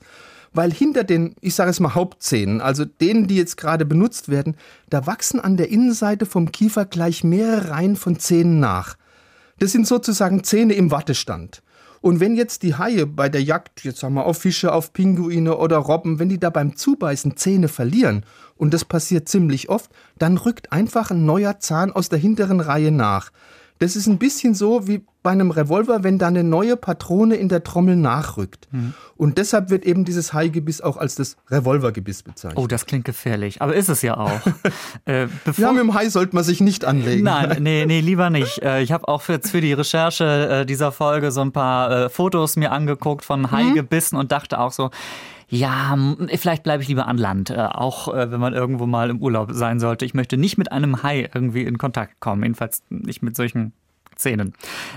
weil 0.54 0.72
hinter 0.72 1.04
den, 1.04 1.36
ich 1.42 1.54
sage 1.54 1.70
es 1.70 1.82
mal, 1.82 1.96
Hauptzähnen, 1.96 2.62
also 2.62 2.86
denen, 2.86 3.28
die 3.28 3.36
jetzt 3.36 3.58
gerade 3.58 3.86
benutzt 3.86 4.30
werden, 4.30 4.56
da 4.90 5.06
wachsen 5.06 5.42
an 5.42 5.58
der 5.58 5.70
Innenseite 5.70 6.26
vom 6.26 6.54
Kiefer 6.54 6.86
gleich 6.86 7.26
mehrere 7.26 7.72
Reihen 7.72 7.98
von 7.98 8.18
Zähnen 8.18 8.62
nach. 8.62 8.96
Das 9.60 9.74
sind 9.74 9.86
sozusagen 9.86 10.46
Zähne 10.46 10.76
im 10.76 10.92
Wattestand. 10.92 11.62
Und 12.00 12.22
wenn 12.22 12.36
jetzt 12.36 12.64
die 12.64 12.76
Haie 12.76 13.08
bei 13.08 13.28
der 13.28 13.44
Jagd, 13.44 13.84
jetzt 13.84 14.00
sagen 14.00 14.14
wir 14.14 14.26
auf 14.26 14.38
Fische, 14.38 14.72
auf 14.72 14.94
Pinguine 14.94 15.58
oder 15.58 15.78
Robben, 15.78 16.20
wenn 16.20 16.30
die 16.30 16.40
da 16.40 16.52
beim 16.52 16.78
Zubeißen 16.78 17.36
Zähne 17.36 17.68
verlieren, 17.68 18.26
und 18.56 18.74
das 18.74 18.86
passiert 18.86 19.28
ziemlich 19.28 19.68
oft, 19.68 19.92
dann 20.18 20.38
rückt 20.38 20.72
einfach 20.72 21.12
ein 21.12 21.26
neuer 21.26 21.60
Zahn 21.60 21.92
aus 21.92 22.08
der 22.08 22.20
hinteren 22.20 22.62
Reihe 22.62 22.92
nach. 22.92 23.32
Das 23.80 23.96
ist 23.96 24.08
ein 24.08 24.18
bisschen 24.18 24.54
so 24.54 24.88
wie 24.88 25.04
bei 25.26 25.32
einem 25.32 25.50
Revolver, 25.50 26.04
wenn 26.04 26.20
da 26.20 26.28
eine 26.28 26.44
neue 26.44 26.78
Patrone 26.78 27.36
in 27.36 27.50
der 27.50 27.64
Trommel 27.64 27.96
nachrückt. 27.96 28.68
Mhm. 28.72 28.94
Und 29.18 29.40
deshalb 29.40 29.72
wird 29.72 29.84
eben 29.84 30.06
dieses 30.06 30.34
Haigebiss 30.34 30.82
auch 30.82 30.98
als 30.98 31.16
das 31.16 31.36
Revolvergebiss 31.50 32.22
bezeichnet. 32.22 32.64
Oh, 32.64 32.68
das 32.68 32.86
klingt 32.86 33.06
gefährlich, 33.06 33.60
aber 33.60 33.74
ist 33.74 33.90
es 33.90 34.04
ja 34.04 34.18
auch. 34.18 34.40
äh, 35.06 35.26
ja, 35.58 35.72
mit 35.72 35.82
dem 35.82 35.96
Hai 35.96 36.10
sollte 36.10 36.36
man 36.36 36.44
sich 36.44 36.62
nicht 36.62 36.86
anlegen. 36.86 37.24
Nein, 37.24 37.58
nee, 37.64 37.88
nee, 37.88 38.02
lieber 38.02 38.30
nicht. 38.30 38.62
Äh, 38.62 38.84
ich 38.84 38.92
habe 38.92 39.08
auch 39.08 39.24
für, 39.24 39.40
für 39.42 39.62
die 39.62 39.74
Recherche 39.74 40.62
äh, 40.62 40.66
dieser 40.68 40.92
Folge 40.92 41.32
so 41.32 41.42
ein 41.42 41.52
paar 41.52 42.06
äh, 42.06 42.10
Fotos 42.10 42.56
mir 42.56 42.72
angeguckt 42.72 43.26
von 43.26 43.50
Haigebissen 43.50 44.18
mhm. 44.18 44.22
und 44.22 44.32
dachte 44.32 44.60
auch 44.60 44.74
so, 44.74 44.92
ja, 45.50 45.98
vielleicht 46.36 46.62
bleibe 46.62 46.84
ich 46.84 46.90
lieber 46.90 47.08
an 47.08 47.18
Land, 47.18 47.50
äh, 47.50 47.56
auch 47.56 48.14
äh, 48.14 48.32
wenn 48.32 48.40
man 48.40 48.54
irgendwo 48.54 48.86
mal 48.86 49.10
im 49.10 49.24
Urlaub 49.24 49.50
sein 49.54 49.80
sollte. 49.80 50.06
Ich 50.06 50.14
möchte 50.14 50.38
nicht 50.38 50.60
mit 50.60 50.72
einem 50.72 51.02
Hai 51.02 51.30
irgendwie 51.34 51.64
in 51.64 51.80
Kontakt 51.80 52.20
kommen, 52.20 52.44
jedenfalls 52.44 52.84
nicht 52.90 53.24
mit 53.24 53.36
solchen 53.36 53.74
Zähnen. 54.16 54.54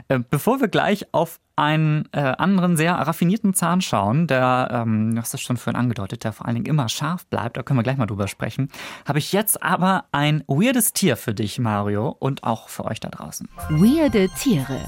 Äh, 0.08 0.20
bevor 0.30 0.60
wir 0.60 0.68
gleich 0.68 1.06
auf 1.12 1.40
einen 1.56 2.08
äh, 2.12 2.20
anderen 2.20 2.76
sehr 2.76 2.94
raffinierten 2.94 3.52
Zahn 3.52 3.80
schauen, 3.80 4.28
der, 4.28 4.68
ähm, 4.72 5.14
du 5.14 5.20
hast 5.20 5.34
das 5.34 5.40
schon 5.40 5.56
vorhin 5.56 5.78
angedeutet, 5.78 6.22
der 6.22 6.32
vor 6.32 6.46
allen 6.46 6.54
Dingen 6.54 6.66
immer 6.66 6.88
scharf 6.88 7.26
bleibt, 7.26 7.56
da 7.56 7.62
können 7.62 7.78
wir 7.78 7.82
gleich 7.82 7.96
mal 7.96 8.06
drüber 8.06 8.28
sprechen, 8.28 8.70
habe 9.06 9.18
ich 9.18 9.32
jetzt 9.32 9.62
aber 9.62 10.04
ein 10.12 10.44
weirdes 10.46 10.92
Tier 10.92 11.16
für 11.16 11.34
dich, 11.34 11.58
Mario, 11.58 12.16
und 12.18 12.44
auch 12.44 12.68
für 12.68 12.84
euch 12.84 13.00
da 13.00 13.08
draußen. 13.08 13.48
Weirde 13.70 14.28
Tiere. 14.38 14.80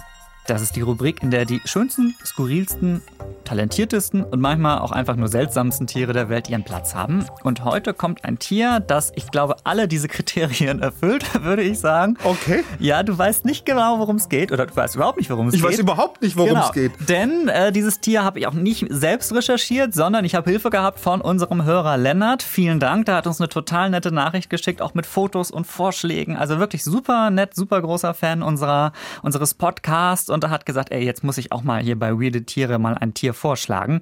Das 0.46 0.62
ist 0.62 0.74
die 0.74 0.80
Rubrik, 0.80 1.22
in 1.22 1.30
der 1.30 1.44
die 1.44 1.60
schönsten, 1.64 2.16
skurrilsten, 2.24 3.02
talentiertesten 3.44 4.24
und 4.24 4.40
manchmal 4.40 4.78
auch 4.78 4.90
einfach 4.90 5.16
nur 5.16 5.28
seltsamsten 5.28 5.86
Tiere 5.86 6.12
der 6.12 6.28
Welt 6.28 6.48
ihren 6.48 6.64
Platz 6.64 6.94
haben. 6.94 7.24
Und 7.42 7.64
heute 7.64 7.94
kommt 7.94 8.24
ein 8.24 8.38
Tier, 8.38 8.80
das, 8.80 9.12
ich 9.16 9.30
glaube, 9.30 9.56
alle 9.64 9.88
diese 9.88 10.08
Kriterien 10.08 10.80
erfüllt, 10.80 11.24
würde 11.44 11.62
ich 11.62 11.78
sagen. 11.78 12.16
Okay. 12.24 12.64
Ja, 12.78 13.02
du 13.02 13.16
weißt 13.16 13.44
nicht 13.44 13.66
genau, 13.66 13.98
worum 13.98 14.16
es 14.16 14.28
geht. 14.28 14.50
Oder 14.52 14.66
du 14.66 14.74
weißt 14.74 14.96
überhaupt 14.96 15.18
nicht, 15.18 15.30
worum 15.30 15.48
es 15.48 15.52
geht. 15.52 15.60
Ich 15.60 15.66
weiß 15.66 15.78
überhaupt 15.78 16.22
nicht, 16.22 16.36
worum 16.36 16.50
genau. 16.50 16.66
es 16.66 16.72
geht. 16.72 16.92
Denn 17.08 17.48
äh, 17.48 17.70
dieses 17.72 18.00
Tier 18.00 18.24
habe 18.24 18.38
ich 18.38 18.46
auch 18.46 18.54
nicht 18.54 18.86
selbst 18.88 19.32
recherchiert, 19.32 19.94
sondern 19.94 20.24
ich 20.24 20.34
habe 20.34 20.50
Hilfe 20.50 20.70
gehabt 20.70 21.00
von 21.00 21.20
unserem 21.20 21.64
Hörer 21.64 21.96
Lennart. 21.96 22.42
Vielen 22.42 22.80
Dank. 22.80 23.06
Der 23.06 23.16
hat 23.16 23.26
uns 23.26 23.40
eine 23.40 23.48
total 23.48 23.90
nette 23.90 24.12
Nachricht 24.12 24.50
geschickt, 24.50 24.82
auch 24.82 24.94
mit 24.94 25.06
Fotos 25.06 25.50
und 25.50 25.66
Vorschlägen. 25.66 26.36
Also 26.36 26.58
wirklich 26.58 26.82
super 26.82 27.30
nett, 27.30 27.54
super 27.54 27.80
großer 27.80 28.14
Fan 28.14 28.42
unserer, 28.42 28.92
unseres 29.22 29.54
Podcasts. 29.54 30.29
Und 30.30 30.40
und 30.44 30.50
hat 30.50 30.66
gesagt, 30.66 30.90
ey, 30.92 31.04
jetzt 31.04 31.24
muss 31.24 31.38
ich 31.38 31.52
auch 31.52 31.62
mal 31.62 31.82
hier 31.82 31.98
bei 31.98 32.12
Weirde 32.12 32.44
Tiere 32.44 32.78
mal 32.78 32.94
ein 32.94 33.14
Tier 33.14 33.34
vorschlagen. 33.34 34.00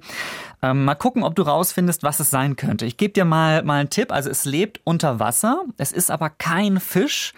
Ähm, 0.61 0.85
mal 0.85 0.95
gucken, 0.95 1.23
ob 1.23 1.35
du 1.35 1.43
rausfindest, 1.43 2.03
was 2.03 2.19
es 2.19 2.29
sein 2.29 2.55
könnte. 2.55 2.85
Ich 2.85 2.97
gebe 2.97 3.13
dir 3.13 3.25
mal, 3.25 3.63
mal 3.63 3.79
einen 3.79 3.89
Tipp. 3.89 4.11
Also 4.11 4.29
es 4.29 4.45
lebt 4.45 4.81
unter 4.83 5.19
Wasser, 5.19 5.63
es 5.77 5.91
ist 5.91 6.11
aber 6.11 6.29
kein 6.29 6.79
Fisch. 6.79 7.33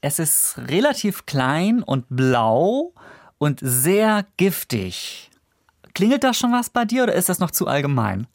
Es 0.00 0.18
ist 0.18 0.56
relativ 0.68 1.26
klein 1.26 1.82
und 1.82 2.06
blau 2.08 2.92
und 3.38 3.60
sehr 3.62 4.24
giftig. 4.36 5.30
Klingelt 5.94 6.24
da 6.24 6.34
schon 6.34 6.52
was 6.52 6.70
bei 6.70 6.84
dir 6.84 7.04
oder 7.04 7.14
ist 7.14 7.28
das 7.28 7.38
noch 7.38 7.50
zu 7.50 7.68
allgemein? 7.68 8.26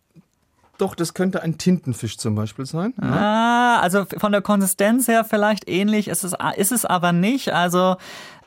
Doch, 0.78 0.94
das 0.94 1.16
könnte 1.16 1.42
ein 1.42 1.58
Tintenfisch 1.58 2.18
zum 2.18 2.36
Beispiel 2.36 2.66
sein. 2.66 2.94
Ah, 3.02 3.80
also 3.80 4.06
von 4.06 4.32
der 4.32 4.42
Konsistenz 4.42 5.08
her 5.08 5.26
vielleicht 5.26 5.68
ähnlich, 5.68 6.08
ist 6.08 6.24
es, 6.24 6.34
ist 6.56 6.72
es 6.72 6.86
aber 6.86 7.12
nicht. 7.14 7.52
Also 7.52 7.98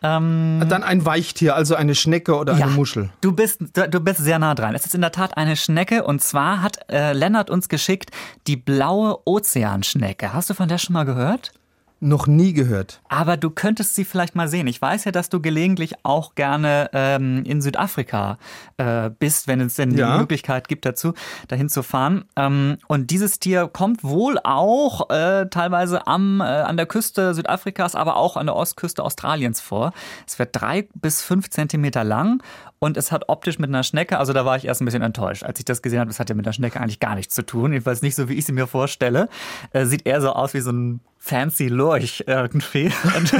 ähm, 0.02 0.64
Dann 0.68 0.82
ein 0.82 1.04
Weichtier, 1.04 1.54
also 1.54 1.74
eine 1.74 1.94
Schnecke 1.94 2.36
oder 2.36 2.56
ja, 2.56 2.66
eine 2.66 2.74
Muschel. 2.74 3.10
Du 3.20 3.32
bist, 3.32 3.60
du 3.60 4.00
bist 4.00 4.20
sehr 4.20 4.38
nah 4.38 4.54
dran. 4.54 4.74
Es 4.74 4.86
ist 4.86 4.94
in 4.94 5.00
der 5.00 5.12
Tat 5.12 5.36
eine 5.36 5.56
Schnecke 5.56 6.04
und 6.04 6.22
zwar 6.22 6.62
hat 6.62 6.78
äh, 6.90 7.12
Lennart 7.12 7.50
uns 7.50 7.68
geschickt 7.68 8.10
die 8.46 8.56
blaue 8.56 9.18
Ozeanschnecke. 9.26 10.32
Hast 10.32 10.50
du 10.50 10.54
von 10.54 10.68
der 10.68 10.78
schon 10.78 10.94
mal 10.94 11.04
gehört? 11.04 11.52
Noch 12.02 12.26
nie 12.26 12.54
gehört. 12.54 13.02
Aber 13.08 13.36
du 13.36 13.50
könntest 13.50 13.94
sie 13.94 14.06
vielleicht 14.06 14.34
mal 14.34 14.48
sehen. 14.48 14.66
Ich 14.66 14.80
weiß 14.80 15.04
ja, 15.04 15.12
dass 15.12 15.28
du 15.28 15.40
gelegentlich 15.40 15.94
auch 16.02 16.34
gerne 16.34 16.88
ähm, 16.94 17.44
in 17.44 17.60
Südafrika 17.60 18.38
äh, 18.78 19.10
bist, 19.10 19.48
wenn 19.48 19.60
es 19.60 19.74
denn 19.74 19.94
ja. 19.94 20.14
die 20.14 20.18
Möglichkeit 20.18 20.66
gibt 20.66 20.86
dazu, 20.86 21.12
dahin 21.48 21.68
zu 21.68 21.82
fahren. 21.82 22.24
Ähm, 22.36 22.78
und 22.88 23.10
dieses 23.10 23.38
Tier 23.38 23.68
kommt 23.68 24.02
wohl 24.02 24.38
auch 24.42 25.10
äh, 25.10 25.46
teilweise 25.50 26.06
am, 26.06 26.40
äh, 26.40 26.44
an 26.44 26.78
der 26.78 26.86
Küste 26.86 27.34
Südafrikas, 27.34 27.94
aber 27.94 28.16
auch 28.16 28.38
an 28.38 28.46
der 28.46 28.56
Ostküste 28.56 29.04
Australiens 29.04 29.60
vor. 29.60 29.92
Es 30.26 30.38
wird 30.38 30.50
drei 30.52 30.88
bis 30.94 31.20
fünf 31.20 31.50
Zentimeter 31.50 32.02
lang 32.02 32.42
und 32.80 32.96
es 32.96 33.12
hat 33.12 33.28
optisch 33.28 33.58
mit 33.58 33.68
einer 33.68 33.82
Schnecke, 33.82 34.18
also 34.18 34.32
da 34.32 34.46
war 34.46 34.56
ich 34.56 34.64
erst 34.64 34.80
ein 34.80 34.86
bisschen 34.86 35.02
enttäuscht, 35.02 35.42
als 35.42 35.58
ich 35.58 35.66
das 35.66 35.82
gesehen 35.82 36.00
habe. 36.00 36.08
Das 36.08 36.18
hat 36.18 36.30
ja 36.30 36.34
mit 36.34 36.46
der 36.46 36.54
Schnecke 36.54 36.80
eigentlich 36.80 36.98
gar 36.98 37.14
nichts 37.14 37.34
zu 37.34 37.44
tun. 37.44 37.72
Jedenfalls 37.72 38.00
nicht 38.00 38.14
so, 38.14 38.30
wie 38.30 38.34
ich 38.34 38.46
sie 38.46 38.52
mir 38.52 38.66
vorstelle. 38.66 39.28
Äh, 39.72 39.84
sieht 39.84 40.06
eher 40.06 40.22
so 40.22 40.32
aus 40.32 40.54
wie 40.54 40.60
so 40.60 40.72
ein 40.72 41.00
fancy 41.18 41.68
Lurch 41.68 42.24
irgendwie. 42.26 42.90
Und, 43.16 43.34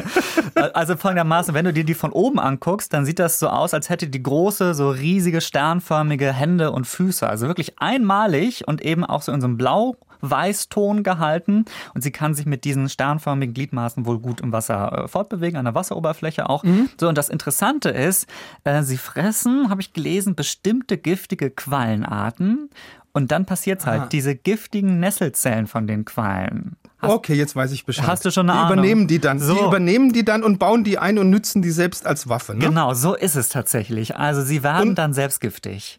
äh, 0.55 0.71
also 0.75 0.95
folgendermaßen, 0.95 1.55
wenn 1.55 1.65
du 1.65 1.73
dir 1.73 1.85
die 1.85 1.95
von 1.95 2.13
oben 2.13 2.39
anguckst, 2.39 2.93
dann 2.93 3.07
sieht 3.07 3.19
das 3.19 3.39
so 3.39 3.49
aus, 3.49 3.73
als 3.73 3.89
hätte 3.89 4.09
die 4.09 4.23
große, 4.23 4.75
so 4.75 4.91
riesige, 4.91 5.41
sternförmige 5.41 6.35
Hände 6.35 6.71
und 6.71 6.87
Füße. 6.87 7.27
Also 7.27 7.47
wirklich 7.47 7.79
einmalig 7.79 8.69
und 8.69 8.83
eben 8.83 9.07
auch 9.07 9.23
so 9.23 9.33
in 9.33 9.41
so 9.41 9.47
einem 9.47 9.57
Blau 9.57 9.97
Weißton 10.21 11.03
gehalten 11.03 11.65
und 11.95 12.03
sie 12.03 12.11
kann 12.11 12.35
sich 12.35 12.47
mit 12.47 12.65
diesen 12.65 12.89
sternförmigen 12.89 13.55
Gliedmaßen 13.55 14.07
wohl 14.07 14.19
gut 14.19 14.41
im 14.41 14.53
Wasser 14.53 15.05
äh, 15.05 15.09
fortbewegen, 15.09 15.59
an 15.59 15.65
der 15.65 15.75
Wasseroberfläche 15.75 16.49
auch. 16.49 16.63
Mhm. 16.63 16.89
So, 16.99 17.09
und 17.09 17.19
das 17.19 17.29
Interessante 17.29 17.91
ist, 17.91 18.27
äh, 18.65 18.83
sie 18.83 18.99
fressen, 18.99 19.71
habe 19.71 19.81
ich 19.81 19.93
gelesen, 19.93 20.35
bestimmte 20.35 20.99
giftige 20.99 21.51
Quallenarten 21.51 22.71
und 23.13 23.33
dann 23.33 23.45
passiert 23.45 23.81
es 23.81 23.87
halt, 23.87 24.03
ah. 24.03 24.07
diese 24.07 24.37
giftigen 24.37 25.01
Nesselzellen 25.01 25.67
von 25.67 25.87
den 25.87 26.05
Quallen 26.05 26.77
Hast, 27.01 27.13
okay, 27.13 27.35
jetzt 27.35 27.57
weiß 27.57 27.73
ich 27.73 27.87
Bescheid. 27.87 28.07
Hast 28.07 28.25
du 28.27 28.31
schon 28.31 28.51
eine 28.51 28.59
die 28.59 28.65
Ahnung? 28.65 28.73
Übernehmen 28.79 29.09
die 29.09 29.19
dann. 29.19 29.39
So. 29.39 29.55
Die 29.55 29.65
übernehmen 29.65 30.13
die 30.13 30.25
dann 30.25 30.43
und 30.43 30.59
bauen 30.59 30.85
die 30.85 30.99
ein 30.99 31.19
und 31.19 31.31
nützen 31.31 31.63
die 31.63 31.71
selbst 31.71 32.07
als 32.07 32.29
Waffe. 32.29 32.55
Ne? 32.55 32.67
Genau, 32.67 32.93
so 32.93 33.15
ist 33.15 33.37
es 33.37 33.49
tatsächlich. 33.49 34.17
Also 34.17 34.43
sie 34.43 34.63
werden 34.63 34.91
und, 34.91 34.95
dann 34.97 35.15
selbst 35.15 35.41
giftig. 35.41 35.99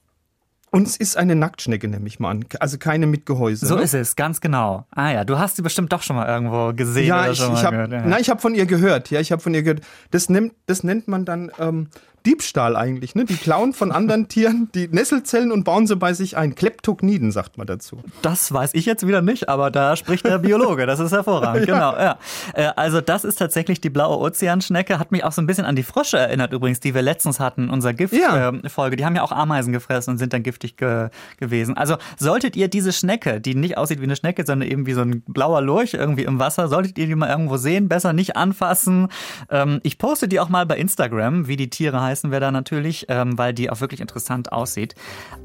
Und 0.73 0.87
es 0.87 0.95
ist 0.95 1.17
eine 1.17 1.35
Nacktschnecke, 1.35 1.89
nehme 1.89 2.07
ich 2.07 2.21
mal 2.21 2.29
an. 2.29 2.45
Also 2.61 2.77
keine 2.77 3.05
mit 3.05 3.25
Gehäuse. 3.25 3.65
So 3.65 3.75
ne? 3.75 3.81
ist 3.81 3.93
es, 3.93 4.15
ganz 4.15 4.39
genau. 4.39 4.85
Ah 4.91 5.11
ja, 5.11 5.25
du 5.25 5.37
hast 5.37 5.57
sie 5.57 5.61
bestimmt 5.61 5.91
doch 5.91 6.01
schon 6.01 6.15
mal 6.15 6.29
irgendwo 6.29 6.71
gesehen 6.73 7.07
ja, 7.07 7.23
oder 7.23 7.31
ich, 7.33 7.39
schon 7.39 7.47
ich 7.47 7.53
mal 7.55 7.63
hab, 7.63 7.71
gehört. 7.71 7.91
Ja. 7.91 8.05
Nein, 8.05 8.21
ich 8.21 8.29
habe 8.29 8.39
von 8.39 8.55
ihr 8.55 8.65
gehört. 8.65 9.11
Ja, 9.11 9.19
ich 9.19 9.33
habe 9.33 9.41
von 9.41 9.53
ihr 9.53 9.63
gehört. 9.63 9.81
Das 10.11 10.29
nennt, 10.29 10.53
das 10.67 10.85
nennt 10.85 11.09
man 11.09 11.25
dann 11.25 11.51
ähm, 11.59 11.87
Diebstahl 12.25 12.75
eigentlich. 12.75 13.15
Ne? 13.15 13.25
Die 13.25 13.35
klauen 13.35 13.73
von 13.73 13.91
anderen 13.91 14.27
Tieren 14.27 14.69
die 14.75 14.87
Nesselzellen 14.87 15.51
und 15.51 15.63
bauen 15.63 15.87
sie 15.87 15.95
bei 15.95 16.13
sich 16.13 16.37
ein. 16.37 16.55
Kleptogniden 16.55 17.31
sagt 17.31 17.57
man 17.57 17.67
dazu. 17.67 18.01
Das 18.21 18.51
weiß 18.53 18.71
ich 18.73 18.85
jetzt 18.85 19.07
wieder 19.07 19.21
nicht, 19.21 19.49
aber 19.49 19.71
da 19.71 19.95
spricht 19.95 20.25
der 20.25 20.37
Biologe. 20.37 20.85
Das 20.85 20.99
ist 20.99 21.11
hervorragend. 21.11 21.67
ja. 21.67 21.73
Genau, 21.73 21.93
ja. 21.93 22.17
Äh, 22.53 22.71
also 22.75 23.01
das 23.01 23.23
ist 23.23 23.35
tatsächlich 23.35 23.81
die 23.81 23.89
blaue 23.89 24.17
Ozeanschnecke. 24.19 24.99
Hat 24.99 25.11
mich 25.11 25.23
auch 25.23 25.31
so 25.31 25.41
ein 25.41 25.47
bisschen 25.47 25.65
an 25.65 25.75
die 25.75 25.83
Frösche 25.83 26.17
erinnert 26.17 26.53
übrigens, 26.53 26.79
die 26.79 26.93
wir 26.93 27.01
letztens 27.01 27.39
hatten, 27.39 27.69
unser 27.69 27.93
Giftfolge. 27.93 28.95
Ja. 28.95 28.95
Die 28.95 29.05
haben 29.05 29.15
ja 29.15 29.23
auch 29.23 29.31
Ameisen 29.31 29.73
gefressen 29.73 30.11
und 30.11 30.17
sind 30.17 30.33
dann 30.33 30.43
giftig 30.43 30.77
ge 30.77 31.09
gewesen. 31.37 31.75
Also 31.75 31.97
solltet 32.17 32.55
ihr 32.55 32.67
diese 32.67 32.93
Schnecke, 32.93 33.41
die 33.41 33.55
nicht 33.55 33.77
aussieht 33.77 33.99
wie 33.99 34.05
eine 34.05 34.15
Schnecke, 34.15 34.45
sondern 34.45 34.69
eben 34.69 34.85
wie 34.85 34.93
so 34.93 35.01
ein 35.01 35.21
blauer 35.27 35.61
Lurch 35.61 35.93
irgendwie 35.93 36.23
im 36.23 36.39
Wasser, 36.39 36.67
solltet 36.67 36.97
ihr 36.97 37.07
die 37.07 37.15
mal 37.15 37.29
irgendwo 37.29 37.57
sehen, 37.57 37.89
besser 37.89 38.13
nicht 38.13 38.35
anfassen. 38.35 39.07
Ähm, 39.49 39.79
ich 39.83 39.97
poste 39.97 40.27
die 40.27 40.39
auch 40.39 40.49
mal 40.49 40.65
bei 40.65 40.77
Instagram, 40.77 41.47
wie 41.47 41.55
die 41.55 41.69
Tiere 41.69 42.01
heißen 42.01 42.10
heißen 42.11 42.31
wir 42.31 42.39
da 42.39 42.51
natürlich, 42.51 43.05
ähm, 43.09 43.37
weil 43.37 43.53
die 43.53 43.69
auch 43.69 43.79
wirklich 43.79 44.01
interessant 44.01 44.51
aussieht. 44.51 44.95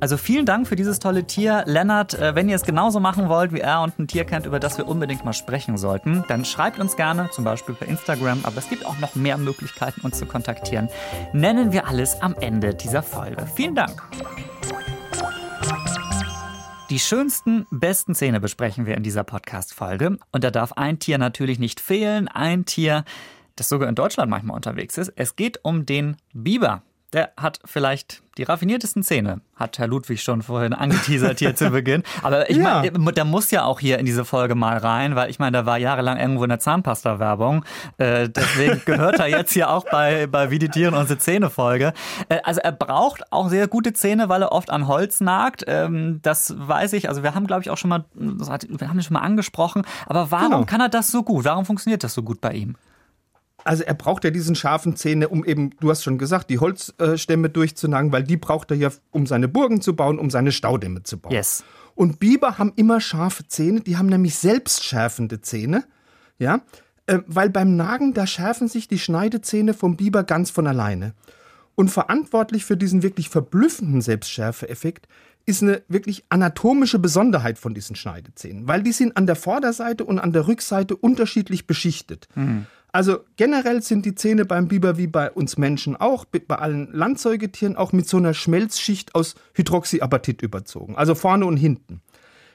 Also 0.01 0.17
vielen 0.17 0.47
Dank 0.47 0.67
für 0.67 0.77
dieses 0.77 0.99
tolle 0.99 1.27
Tier. 1.27 1.63
Lennart, 1.67 2.15
äh, 2.15 2.35
wenn 2.35 2.49
ihr 2.49 2.57
es 2.57 2.63
genauso 2.63 2.99
machen 2.99 3.29
wollt 3.29 3.53
wie 3.53 3.61
er 3.61 3.83
und 3.83 3.99
ein 3.99 4.09
Tier 4.09 4.25
kennt, 4.25 4.47
über 4.47 4.59
das 4.59 4.77
wir 4.79 4.89
unbedingt 4.89 5.25
mal 5.25 5.33
sprechen 5.33 5.79
sollten, 5.79 6.25
dann 6.29 6.45
schreibt 6.45 6.81
uns 6.81 6.97
gerne, 6.97 7.31
zum 7.31 7.45
Beispiel 7.45 7.75
per 7.75 7.87
Instagram, 7.87 8.41
aber 8.43 8.59
es 8.59 8.69
gibt 8.69 8.85
auch 8.85 8.99
noch 8.99 9.15
mehr 9.15 9.39
Möglichkeiten, 9.39 10.01
uns 10.01 10.19
zu 10.19 10.27
kontaktieren. 10.27 10.89
Nennen 11.33 11.73
wir 11.73 11.87
alles 11.87 12.21
am 12.21 12.35
Ende 12.41 12.75
dieser 12.75 13.03
Folge. 13.03 13.47
Vielen 13.55 13.75
Dank. 13.75 14.03
Die 16.91 17.01
schönsten, 17.01 17.67
besten 17.71 18.15
Szene 18.15 18.39
besprechen 18.39 18.87
wir 18.87 18.97
in 18.97 19.03
dieser 19.03 19.25
Podcast-Folge. 19.25 20.19
Und 20.31 20.45
da 20.45 20.53
darf 20.53 20.73
ein 20.75 21.01
Tier 21.01 21.19
natürlich 21.19 21.59
nicht 21.59 21.81
fehlen. 21.81 22.29
Ein 22.29 22.65
Tier, 22.65 23.05
das 23.57 23.69
sogar 23.69 23.89
in 23.89 23.95
Deutschland 23.95 24.31
manchmal 24.31 24.57
unterwegs 24.57 24.97
ist. 24.99 25.13
Es 25.17 25.37
geht 25.37 25.61
um 25.63 25.87
den 25.87 26.17
Biber. 26.33 26.83
der 27.13 27.33
hat 27.37 27.61
vielleicht 27.65 28.23
die 28.37 28.43
raffiniertesten 28.43 29.03
Zähne, 29.03 29.41
hat 29.55 29.79
Herr 29.79 29.87
Ludwig 29.87 30.23
schon 30.23 30.43
vorhin 30.43 30.75
angeteasert 30.75 31.39
hier 31.39 31.55
zu 31.57 31.71
Beginn. 31.71 32.03
Aber 32.23 32.51
ich 32.51 32.59
ja. 32.59 32.83
meine, 32.93 33.13
der 33.13 33.25
muss 33.25 33.51
ja 33.51 33.65
auch 33.65 33.81
hier 33.81 33.99
in 33.99 34.05
diese 34.05 34.27
Folge 34.27 34.55
mal 34.55 34.77
rein, 34.77 35.17
weil 35.17 35.31
ich 35.31 35.39
meine, 35.39 35.57
da 35.57 35.67
war 35.67 35.79
jahrelang 35.79 36.19
irgendwo 36.19 36.45
eine 36.45 36.59
Zahnpasta-Werbung. 36.59 37.65
Äh, 37.97 38.29
deswegen 38.29 38.83
gehört 38.85 39.19
er 39.19 39.29
jetzt 39.29 39.53
hier 39.53 39.71
auch 39.71 39.87
bei, 39.91 40.27
bei 40.27 40.51
Wie 40.51 40.59
die 40.59 40.69
Tiere 40.69 40.95
unsere 40.99 41.19
Zähne-Folge. 41.19 41.95
Äh, 42.29 42.41
also 42.43 42.61
er 42.61 42.73
braucht 42.73 43.33
auch 43.33 43.49
sehr 43.49 43.69
gute 43.69 43.95
Zähne, 43.95 44.29
weil 44.29 44.43
er 44.43 44.53
oft 44.53 44.69
an 44.69 44.87
Holz 44.87 45.21
nagt. 45.21 45.65
Ähm, 45.67 46.21
das 46.21 46.55
weiß 46.59 46.93
ich. 46.93 47.09
Also 47.09 47.23
wir 47.23 47.35
haben, 47.35 47.47
glaube 47.47 47.63
ich, 47.63 47.71
auch 47.71 47.79
schon 47.79 47.89
mal, 47.89 48.05
wir 48.13 48.89
haben 48.89 48.97
das 48.97 49.07
schon 49.07 49.15
mal 49.15 49.21
angesprochen. 49.21 49.87
Aber 50.07 50.31
warum 50.31 50.51
genau. 50.51 50.65
kann 50.65 50.83
er 50.83 50.91
das 50.91 51.09
so 51.09 51.23
gut? 51.23 51.47
Warum 51.47 51.65
funktioniert 51.65 52.05
das 52.05 52.13
so 52.13 52.23
gut 52.23 52.43
bei 52.43 52.53
ihm? 52.53 52.77
Also 53.67 53.85
er 53.85 53.95
braucht 53.95 54.25
ja 54.25 54.31
diesen 54.31 54.55
scharfen 54.55 54.97
Zähne, 54.97 55.29
um 55.29 55.45
eben, 55.45 55.71
du 55.81 55.91
hast 55.91 56.03
schon 56.03 56.19
gesagt, 56.19 56.51
die 56.51 56.59
Holzstämme 56.59 57.51
durchzunagen, 57.51 58.13
weil 58.13 58.23
die 58.23 58.37
braucht 58.37 58.71
er 58.71 58.77
ja, 58.77 58.91
um 59.11 59.27
seine 59.27 59.49
Burgen 59.49 59.81
zu 59.81 59.95
bauen, 59.97 60.19
um 60.19 60.31
seine 60.31 60.53
Staudämme 60.53 61.03
zu 61.03 61.19
bauen. 61.19 61.33
Yes. 61.33 61.65
Und 61.95 62.21
Biber 62.21 62.59
haben 62.59 62.73
immer 62.77 63.01
scharfe 63.01 63.49
Zähne, 63.49 63.81
die 63.81 63.97
haben 63.97 64.07
nämlich 64.07 64.37
selbstschärfende 64.37 65.41
Zähne, 65.41 65.85
ja, 66.39 66.61
äh, 67.07 67.21
weil 67.27 67.51
beim 67.51 67.77
Nagen, 67.77 68.15
da 68.15 68.27
schärfen 68.27 68.69
sich 68.69 68.89
die 68.89 68.99
Schneidezähne 68.99 69.75
vom 69.75 69.97
Biber 69.97 70.23
ganz 70.23 70.51
von 70.51 70.67
alleine. 70.67 71.15
Und 71.75 71.91
verantwortlich 71.91 72.65
für 72.65 72.77
diesen 72.77 73.03
wirklich 73.03 73.29
verblüffenden 73.29 74.01
Selbstschärfeeffekt 74.01 75.09
ist 75.47 75.63
eine 75.63 75.83
wirklich 75.89 76.25
anatomische 76.29 76.99
Besonderheit 76.99 77.59
von 77.59 77.73
diesen 77.73 77.97
Schneidezähnen, 77.97 78.67
weil 78.67 78.83
die 78.83 78.93
sind 78.93 79.17
an 79.17 79.27
der 79.27 79.37
Vorderseite 79.37 80.05
und 80.05 80.19
an 80.19 80.33
der 80.33 80.49
Rückseite 80.49 80.97
unterschiedlich 80.97 81.67
beschichtet. 81.67 82.29
Mhm. 82.35 82.67
Also 82.97 83.19
generell 83.37 83.83
sind 83.83 84.07
die 84.07 84.15
Zähne 84.15 84.47
beim 84.47 84.69
Biber 84.69 84.97
wie 84.97 85.07
bei 85.07 85.31
uns 85.31 85.59
Menschen 85.59 85.97
auch, 85.97 86.25
bei 86.25 86.55
allen 86.55 86.91
Landsäugetieren 86.95 87.76
auch 87.76 87.93
mit 87.93 88.09
so 88.09 88.17
einer 88.17 88.33
Schmelzschicht 88.33 89.15
aus 89.15 89.35
Hydroxyapatit 89.53 90.41
überzogen, 90.41 90.97
also 90.97 91.15
vorne 91.15 91.45
und 91.45 91.59
hinten. 91.59 92.00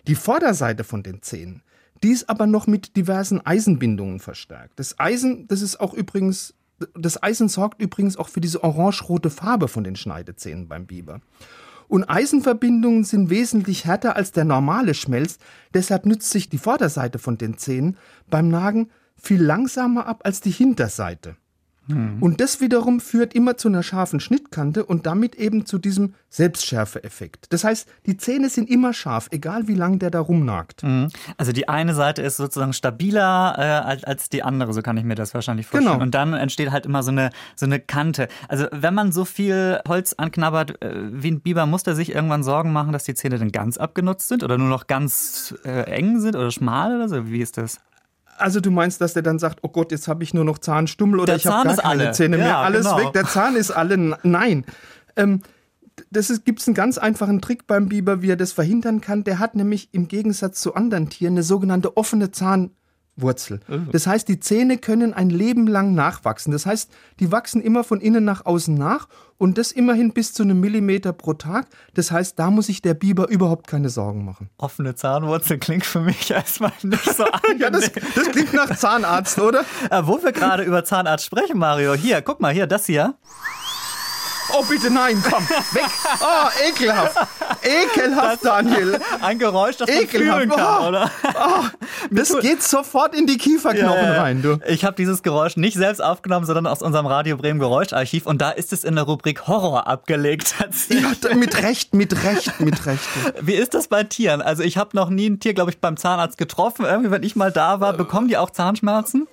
Die 0.07 0.15
Vorderseite 0.15 0.83
von 0.83 1.03
den 1.03 1.21
Zähnen, 1.21 1.61
die 2.01 2.09
ist 2.09 2.27
aber 2.27 2.47
noch 2.47 2.65
mit 2.65 2.97
diversen 2.97 3.45
Eisenbindungen 3.45 4.19
verstärkt. 4.19 4.79
Das 4.79 4.99
Eisen, 4.99 5.47
das 5.47 5.61
ist 5.61 5.79
auch 5.79 5.93
übrigens, 5.93 6.55
das 6.95 7.21
Eisen 7.21 7.47
sorgt 7.47 7.79
übrigens 7.79 8.17
auch 8.17 8.27
für 8.27 8.41
diese 8.41 8.63
orange-rote 8.63 9.29
Farbe 9.29 9.67
von 9.67 9.83
den 9.83 9.95
Schneidezähnen 9.95 10.67
beim 10.67 10.87
Biber. 10.87 11.21
Und 11.87 12.05
Eisenverbindungen 12.05 13.03
sind 13.03 13.29
wesentlich 13.29 13.85
härter 13.85 14.15
als 14.15 14.31
der 14.31 14.45
normale 14.45 14.95
Schmelz, 14.95 15.37
deshalb 15.75 16.07
nützt 16.07 16.31
sich 16.31 16.49
die 16.49 16.57
Vorderseite 16.57 17.19
von 17.19 17.37
den 17.37 17.59
Zähnen 17.59 17.95
beim 18.27 18.47
Nagen 18.47 18.89
viel 19.21 19.41
langsamer 19.41 20.07
ab 20.07 20.21
als 20.23 20.41
die 20.41 20.51
Hinterseite. 20.51 21.35
Hm. 21.87 22.17
Und 22.21 22.41
das 22.41 22.61
wiederum 22.61 22.99
führt 22.99 23.33
immer 23.33 23.57
zu 23.57 23.67
einer 23.67 23.81
scharfen 23.81 24.19
Schnittkante 24.19 24.85
und 24.85 25.05
damit 25.05 25.35
eben 25.35 25.65
zu 25.65 25.79
diesem 25.79 26.13
Selbstschärfe-Effekt. 26.29 27.47
Das 27.49 27.63
heißt, 27.63 27.89
die 28.05 28.17
Zähne 28.17 28.49
sind 28.49 28.69
immer 28.69 28.93
scharf, 28.93 29.29
egal 29.31 29.67
wie 29.67 29.73
lang 29.73 29.97
der 29.97 30.11
da 30.11 30.19
rumnagt. 30.19 30.83
Hm. 30.83 31.09
Also 31.37 31.51
die 31.51 31.67
eine 31.67 31.95
Seite 31.95 32.21
ist 32.21 32.37
sozusagen 32.37 32.73
stabiler 32.73 33.55
äh, 33.57 33.61
als, 33.61 34.03
als 34.03 34.29
die 34.29 34.43
andere, 34.43 34.73
so 34.73 34.81
kann 34.81 34.97
ich 34.97 35.03
mir 35.03 35.15
das 35.15 35.33
wahrscheinlich 35.33 35.65
vorstellen. 35.65 35.93
Genau. 35.93 36.03
Und 36.03 36.13
dann 36.13 36.33
entsteht 36.33 36.71
halt 36.71 36.85
immer 36.85 37.01
so 37.01 37.11
eine, 37.11 37.31
so 37.55 37.65
eine 37.65 37.79
Kante. 37.79 38.27
Also 38.47 38.67
wenn 38.71 38.93
man 38.93 39.11
so 39.11 39.25
viel 39.25 39.79
Holz 39.87 40.13
anknabbert 40.13 40.81
äh, 40.83 40.93
wie 41.11 41.31
ein 41.31 41.41
Biber, 41.41 41.65
muss 41.65 41.83
der 41.83 41.95
sich 41.95 42.13
irgendwann 42.13 42.43
Sorgen 42.43 42.71
machen, 42.71 42.93
dass 42.93 43.05
die 43.05 43.15
Zähne 43.15 43.39
dann 43.39 43.51
ganz 43.51 43.77
abgenutzt 43.77 44.27
sind 44.27 44.43
oder 44.43 44.57
nur 44.57 44.69
noch 44.69 44.85
ganz 44.85 45.55
äh, 45.65 45.83
eng 45.91 46.19
sind 46.19 46.35
oder 46.35 46.51
schmal 46.51 46.95
oder 46.95 47.09
so? 47.09 47.27
Wie 47.27 47.41
ist 47.41 47.57
das? 47.57 47.79
Also 48.41 48.59
du 48.59 48.71
meinst, 48.71 49.01
dass 49.01 49.13
der 49.13 49.23
dann 49.23 49.39
sagt, 49.39 49.59
oh 49.61 49.69
Gott, 49.69 49.91
jetzt 49.91 50.07
habe 50.07 50.23
ich 50.23 50.33
nur 50.33 50.43
noch 50.43 50.57
Zahnstummel 50.57 51.19
oder 51.19 51.33
der 51.33 51.35
ich 51.37 51.47
habe 51.47 51.67
gar 51.67 51.77
keine 51.77 52.03
alle. 52.03 52.11
Zähne 52.11 52.37
mehr, 52.37 52.47
ja, 52.47 52.61
alles 52.61 52.85
genau. 52.85 52.97
weg, 52.97 53.13
der 53.13 53.25
Zahn 53.25 53.55
ist 53.55 53.71
alle. 53.71 54.17
Nein. 54.23 54.65
Ähm, 55.15 55.41
das 56.09 56.43
gibt 56.43 56.59
es 56.59 56.67
einen 56.67 56.75
ganz 56.75 56.97
einfachen 56.97 57.41
Trick 57.41 57.67
beim 57.67 57.87
Biber, 57.87 58.21
wie 58.21 58.31
er 58.31 58.37
das 58.37 58.51
verhindern 58.51 59.01
kann. 59.01 59.23
Der 59.23 59.39
hat 59.39 59.55
nämlich 59.55 59.89
im 59.93 60.07
Gegensatz 60.07 60.61
zu 60.61 60.73
anderen 60.73 61.09
Tieren 61.09 61.33
eine 61.33 61.43
sogenannte 61.43 61.95
offene 61.97 62.31
Zahn, 62.31 62.71
Wurzel. 63.21 63.59
Mhm. 63.67 63.89
Das 63.91 64.07
heißt, 64.07 64.27
die 64.27 64.39
Zähne 64.39 64.77
können 64.77 65.13
ein 65.13 65.29
Leben 65.29 65.67
lang 65.67 65.93
nachwachsen. 65.93 66.51
Das 66.51 66.65
heißt, 66.65 66.91
die 67.19 67.31
wachsen 67.31 67.61
immer 67.61 67.83
von 67.83 68.01
innen 68.01 68.23
nach 68.23 68.45
außen 68.45 68.73
nach 68.73 69.07
und 69.37 69.57
das 69.57 69.71
immerhin 69.71 70.13
bis 70.13 70.33
zu 70.33 70.43
einem 70.43 70.59
Millimeter 70.59 71.13
pro 71.13 71.33
Tag. 71.33 71.65
Das 71.95 72.11
heißt, 72.11 72.37
da 72.37 72.51
muss 72.51 72.67
sich 72.67 72.81
der 72.81 72.93
Biber 72.93 73.27
überhaupt 73.27 73.65
keine 73.67 73.89
Sorgen 73.89 74.23
machen. 74.23 74.49
Offene 74.57 74.93
Zahnwurzel 74.93 75.57
klingt 75.57 75.85
für 75.85 76.01
mich 76.01 76.29
erstmal 76.31 76.73
nicht 76.83 77.15
so 77.15 77.23
angenehm. 77.23 77.57
ja, 77.59 77.69
das, 77.69 77.91
das, 77.91 78.29
klingt 78.29 78.53
nach 78.53 78.75
Zahnarzt, 78.77 79.39
oder? 79.39 79.61
Äh, 79.89 80.01
wo 80.03 80.21
wir 80.21 80.31
gerade 80.31 80.63
über 80.63 80.83
Zahnarzt 80.83 81.25
sprechen, 81.25 81.57
Mario. 81.57 81.93
Hier, 81.95 82.21
guck 82.21 82.39
mal, 82.39 82.53
hier, 82.53 82.67
das 82.67 82.85
hier. 82.85 83.15
Oh, 84.53 84.63
bitte 84.67 84.91
nein, 84.91 85.21
komm, 85.29 85.47
weg. 85.49 85.85
Oh, 86.19 86.67
ekelhaft. 86.67 87.15
Ekelhaft, 87.63 88.45
Daniel. 88.45 88.99
Ein 89.21 89.39
Geräusch, 89.39 89.77
das 89.77 89.89
man 89.89 90.07
fühlen 90.07 90.49
kann, 90.49 90.83
oh, 90.83 90.87
oder? 90.87 91.11
Oh, 91.23 91.63
das 92.09 92.37
geht 92.39 92.63
sofort 92.63 93.15
in 93.15 93.27
die 93.27 93.37
Kieferknochen 93.37 94.05
ja. 94.05 94.21
rein, 94.21 94.41
du. 94.41 94.59
Ich 94.67 94.83
habe 94.83 94.95
dieses 94.95 95.23
Geräusch 95.23 95.57
nicht 95.57 95.77
selbst 95.77 96.01
aufgenommen, 96.01 96.45
sondern 96.45 96.67
aus 96.67 96.81
unserem 96.81 97.05
Radio 97.05 97.37
Bremen 97.37 97.59
Geräuscharchiv 97.59 98.25
und 98.25 98.41
da 98.41 98.51
ist 98.51 98.73
es 98.73 98.83
in 98.83 98.95
der 98.95 99.05
Rubrik 99.05 99.47
Horror 99.47 99.87
abgelegt. 99.87 100.55
Ja, 100.89 101.35
mit 101.35 101.61
Recht, 101.61 101.93
mit 101.93 102.23
Recht, 102.23 102.59
mit 102.59 102.85
Recht. 102.85 103.01
Wie 103.41 103.53
ist 103.53 103.73
das 103.73 103.87
bei 103.87 104.03
Tieren? 104.03 104.41
Also 104.41 104.63
ich 104.63 104.77
habe 104.77 104.95
noch 104.95 105.09
nie 105.09 105.29
ein 105.29 105.39
Tier, 105.39 105.53
glaube 105.53 105.71
ich, 105.71 105.79
beim 105.79 105.95
Zahnarzt 105.95 106.37
getroffen. 106.37 106.85
Irgendwie, 106.85 107.11
wenn 107.11 107.23
ich 107.23 107.35
mal 107.35 107.51
da 107.51 107.79
war, 107.79 107.93
bekommen 107.93 108.27
die 108.27 108.37
auch 108.37 108.49
Zahnschmerzen? 108.49 109.27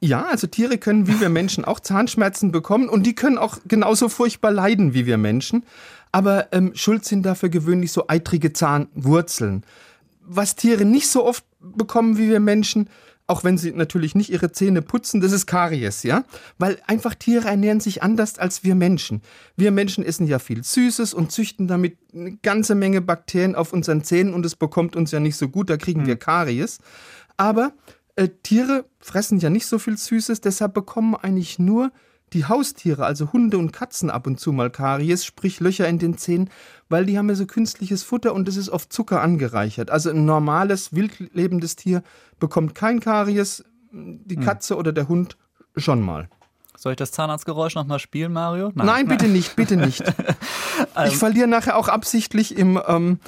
Ja, 0.00 0.26
also 0.26 0.46
Tiere 0.46 0.78
können 0.78 1.06
wie 1.06 1.20
wir 1.20 1.30
Menschen 1.30 1.64
auch 1.64 1.80
Zahnschmerzen 1.80 2.52
bekommen 2.52 2.88
und 2.88 3.04
die 3.04 3.14
können 3.14 3.38
auch 3.38 3.58
genauso 3.66 4.08
furchtbar 4.08 4.50
leiden 4.50 4.92
wie 4.92 5.06
wir 5.06 5.16
Menschen. 5.16 5.64
Aber 6.12 6.52
ähm, 6.52 6.72
schuld 6.74 7.04
sind 7.04 7.24
dafür 7.24 7.48
gewöhnlich 7.48 7.92
so 7.92 8.04
eitrige 8.08 8.52
Zahnwurzeln. 8.52 9.64
Was 10.20 10.54
Tiere 10.54 10.84
nicht 10.84 11.08
so 11.08 11.24
oft 11.24 11.44
bekommen 11.60 12.18
wie 12.18 12.28
wir 12.28 12.40
Menschen, 12.40 12.90
auch 13.26 13.42
wenn 13.42 13.58
sie 13.58 13.72
natürlich 13.72 14.14
nicht 14.14 14.30
ihre 14.30 14.52
Zähne 14.52 14.82
putzen, 14.82 15.20
das 15.20 15.32
ist 15.32 15.46
Karies, 15.46 16.04
ja? 16.04 16.24
Weil 16.58 16.78
einfach 16.86 17.14
Tiere 17.14 17.48
ernähren 17.48 17.80
sich 17.80 18.02
anders 18.02 18.38
als 18.38 18.62
wir 18.62 18.74
Menschen. 18.74 19.20
Wir 19.56 19.72
Menschen 19.72 20.04
essen 20.04 20.26
ja 20.26 20.38
viel 20.38 20.62
Süßes 20.62 21.12
und 21.12 21.32
züchten 21.32 21.66
damit 21.66 21.96
eine 22.14 22.36
ganze 22.36 22.74
Menge 22.74 23.00
Bakterien 23.00 23.56
auf 23.56 23.72
unseren 23.72 24.04
Zähnen 24.04 24.32
und 24.32 24.46
es 24.46 24.54
bekommt 24.54 24.94
uns 24.94 25.10
ja 25.10 25.20
nicht 25.20 25.36
so 25.36 25.48
gut, 25.48 25.70
da 25.70 25.76
kriegen 25.76 26.02
mhm. 26.02 26.06
wir 26.06 26.16
Karies. 26.16 26.78
Aber 27.36 27.72
äh, 28.16 28.28
Tiere 28.42 28.86
fressen 28.98 29.38
ja 29.38 29.50
nicht 29.50 29.66
so 29.66 29.78
viel 29.78 29.96
Süßes, 29.96 30.40
deshalb 30.40 30.74
bekommen 30.74 31.14
eigentlich 31.14 31.58
nur 31.58 31.92
die 32.32 32.46
Haustiere, 32.46 33.06
also 33.06 33.32
Hunde 33.32 33.56
und 33.56 33.72
Katzen 33.72 34.10
ab 34.10 34.26
und 34.26 34.40
zu 34.40 34.52
mal 34.52 34.70
Karies, 34.70 35.24
sprich 35.24 35.60
Löcher 35.60 35.88
in 35.88 35.98
den 35.98 36.18
Zähnen, 36.18 36.50
weil 36.88 37.06
die 37.06 37.16
haben 37.16 37.28
ja 37.28 37.36
so 37.36 37.46
künstliches 37.46 38.02
Futter 38.02 38.34
und 38.34 38.48
es 38.48 38.56
ist 38.56 38.68
auf 38.68 38.88
Zucker 38.88 39.22
angereichert. 39.22 39.90
Also 39.90 40.10
ein 40.10 40.24
normales, 40.24 40.92
wildlebendes 40.92 41.76
Tier 41.76 42.02
bekommt 42.40 42.74
kein 42.74 42.98
Karies, 42.98 43.64
die 43.92 44.36
hm. 44.36 44.42
Katze 44.42 44.74
hm. 44.74 44.80
oder 44.80 44.92
der 44.92 45.08
Hund 45.08 45.36
schon 45.76 46.00
mal. 46.00 46.28
Soll 46.76 46.92
ich 46.92 46.96
das 46.96 47.10
Zahnarztgeräusch 47.12 47.74
nochmal 47.74 47.98
spielen, 47.98 48.32
Mario? 48.32 48.70
Nein, 48.74 48.86
Nein 48.86 49.08
bitte 49.08 49.28
nicht, 49.28 49.56
bitte 49.56 49.76
nicht. 49.76 50.02
ich 51.06 51.12
ähm, 51.12 51.18
verliere 51.18 51.48
nachher 51.48 51.76
auch 51.76 51.88
absichtlich 51.88 52.56
im, 52.56 52.80
ähm, 52.86 53.18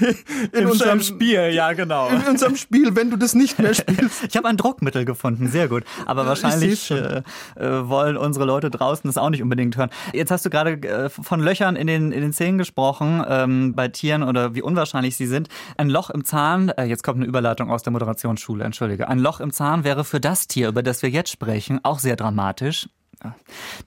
in 0.52 0.66
unserem 0.66 1.00
Spiel, 1.02 1.50
ja 1.52 1.72
genau. 1.72 2.08
In 2.08 2.22
unserem 2.22 2.56
Spiel, 2.56 2.94
wenn 2.96 3.10
du 3.10 3.16
das 3.16 3.34
nicht 3.34 3.58
mehr 3.58 3.74
spielst. 3.74 4.24
ich 4.28 4.36
habe 4.36 4.48
ein 4.48 4.56
Druckmittel 4.56 5.04
gefunden, 5.04 5.48
sehr 5.48 5.68
gut. 5.68 5.84
Aber 6.06 6.26
wahrscheinlich 6.26 6.90
äh, 6.90 7.22
äh, 7.56 7.88
wollen 7.88 8.16
unsere 8.16 8.44
Leute 8.44 8.70
draußen 8.70 9.08
das 9.08 9.18
auch 9.18 9.30
nicht 9.30 9.42
unbedingt 9.42 9.76
hören. 9.76 9.90
Jetzt 10.12 10.30
hast 10.30 10.44
du 10.44 10.50
gerade 10.50 10.72
äh, 10.72 11.08
von 11.08 11.40
Löchern 11.40 11.76
in 11.76 11.86
den, 11.86 12.12
in 12.12 12.20
den 12.20 12.32
Zähnen 12.32 12.58
gesprochen, 12.58 13.24
ähm, 13.28 13.74
bei 13.74 13.88
Tieren 13.88 14.22
oder 14.22 14.54
wie 14.54 14.62
unwahrscheinlich 14.62 15.16
sie 15.16 15.26
sind. 15.26 15.48
Ein 15.76 15.90
Loch 15.90 16.10
im 16.10 16.24
Zahn, 16.24 16.68
äh, 16.70 16.84
jetzt 16.84 17.02
kommt 17.02 17.18
eine 17.18 17.26
Überleitung 17.26 17.70
aus 17.70 17.82
der 17.82 17.92
Moderationsschule, 17.92 18.64
entschuldige. 18.64 19.08
Ein 19.08 19.18
Loch 19.18 19.40
im 19.40 19.52
Zahn 19.52 19.84
wäre 19.84 20.04
für 20.04 20.20
das 20.20 20.46
Tier, 20.46 20.68
über 20.68 20.82
das 20.82 21.02
wir 21.02 21.10
jetzt 21.10 21.30
sprechen, 21.30 21.80
auch 21.82 21.98
sehr 21.98 22.16
dramatisch. 22.16 22.88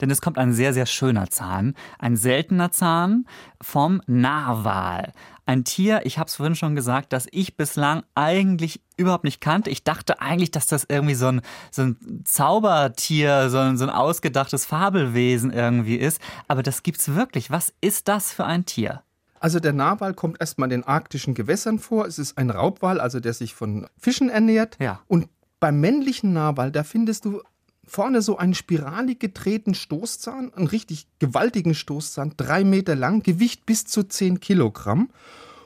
Denn 0.02 0.10
es 0.10 0.22
kommt 0.22 0.38
ein 0.38 0.54
sehr, 0.54 0.74
sehr 0.74 0.86
schöner 0.86 1.30
Zahn, 1.30 1.76
ein 2.00 2.16
seltener 2.16 2.72
Zahn 2.72 3.26
vom 3.62 4.02
Narwal. 4.08 5.12
Ein 5.48 5.64
Tier, 5.64 6.02
ich 6.06 6.18
habe 6.18 6.28
es 6.28 6.36
vorhin 6.36 6.56
schon 6.56 6.76
gesagt, 6.76 7.14
das 7.14 7.28
ich 7.32 7.56
bislang 7.56 8.04
eigentlich 8.16 8.82
überhaupt 8.98 9.24
nicht 9.24 9.42
kannte. 9.42 9.70
Ich 9.70 9.84
dachte 9.84 10.20
eigentlich, 10.20 10.50
dass 10.50 10.66
das 10.66 10.86
irgendwie 10.90 11.14
so 11.14 11.28
ein, 11.28 11.42
so 11.70 11.84
ein 11.84 12.24
Zaubertier, 12.26 13.50
so 13.52 13.60
ein, 13.60 13.78
so 13.78 13.84
ein 13.84 13.92
ausgedachtes 13.92 14.66
Fabelwesen 14.66 15.52
irgendwie 15.52 15.98
ist. 15.98 16.20
Aber 16.48 16.64
das 16.64 16.82
gibt's 16.82 17.14
wirklich. 17.14 17.52
Was 17.52 17.74
ist 17.80 18.08
das 18.08 18.32
für 18.32 18.46
ein 18.46 18.66
Tier? 18.66 19.04
Also 19.40 19.60
der 19.60 19.74
Narwal 19.74 20.16
kommt 20.16 20.40
erstmal 20.40 20.72
in 20.72 20.82
den 20.82 20.88
arktischen 20.88 21.36
Gewässern 21.36 21.78
vor. 21.78 22.08
Es 22.08 22.18
ist 22.18 22.40
ein 22.40 22.50
Raubwal, 22.50 23.00
also 23.00 23.20
der 23.20 23.34
sich 23.34 23.54
von 23.54 23.88
Fischen 24.00 24.30
ernährt. 24.30 24.78
Ja. 24.80 25.02
Und 25.08 25.30
beim 25.60 25.80
männlichen 25.80 26.34
Narwal, 26.34 26.72
da 26.72 26.84
findest 26.84 27.26
du 27.26 27.44
vorne 27.86 28.22
so 28.22 28.38
einen 28.38 28.54
spiralig 28.54 29.20
gedrehten 29.20 29.74
Stoßzahn, 29.74 30.54
einen 30.54 30.68
richtig 30.68 31.08
gewaltigen 31.20 31.76
Stoßzahn, 31.76 32.34
drei 32.38 32.64
Meter 32.64 32.96
lang, 32.96 33.24
Gewicht 33.24 33.66
bis 33.66 33.86
zu 33.86 34.04
zehn 34.04 34.40
Kilogramm. 34.40 35.10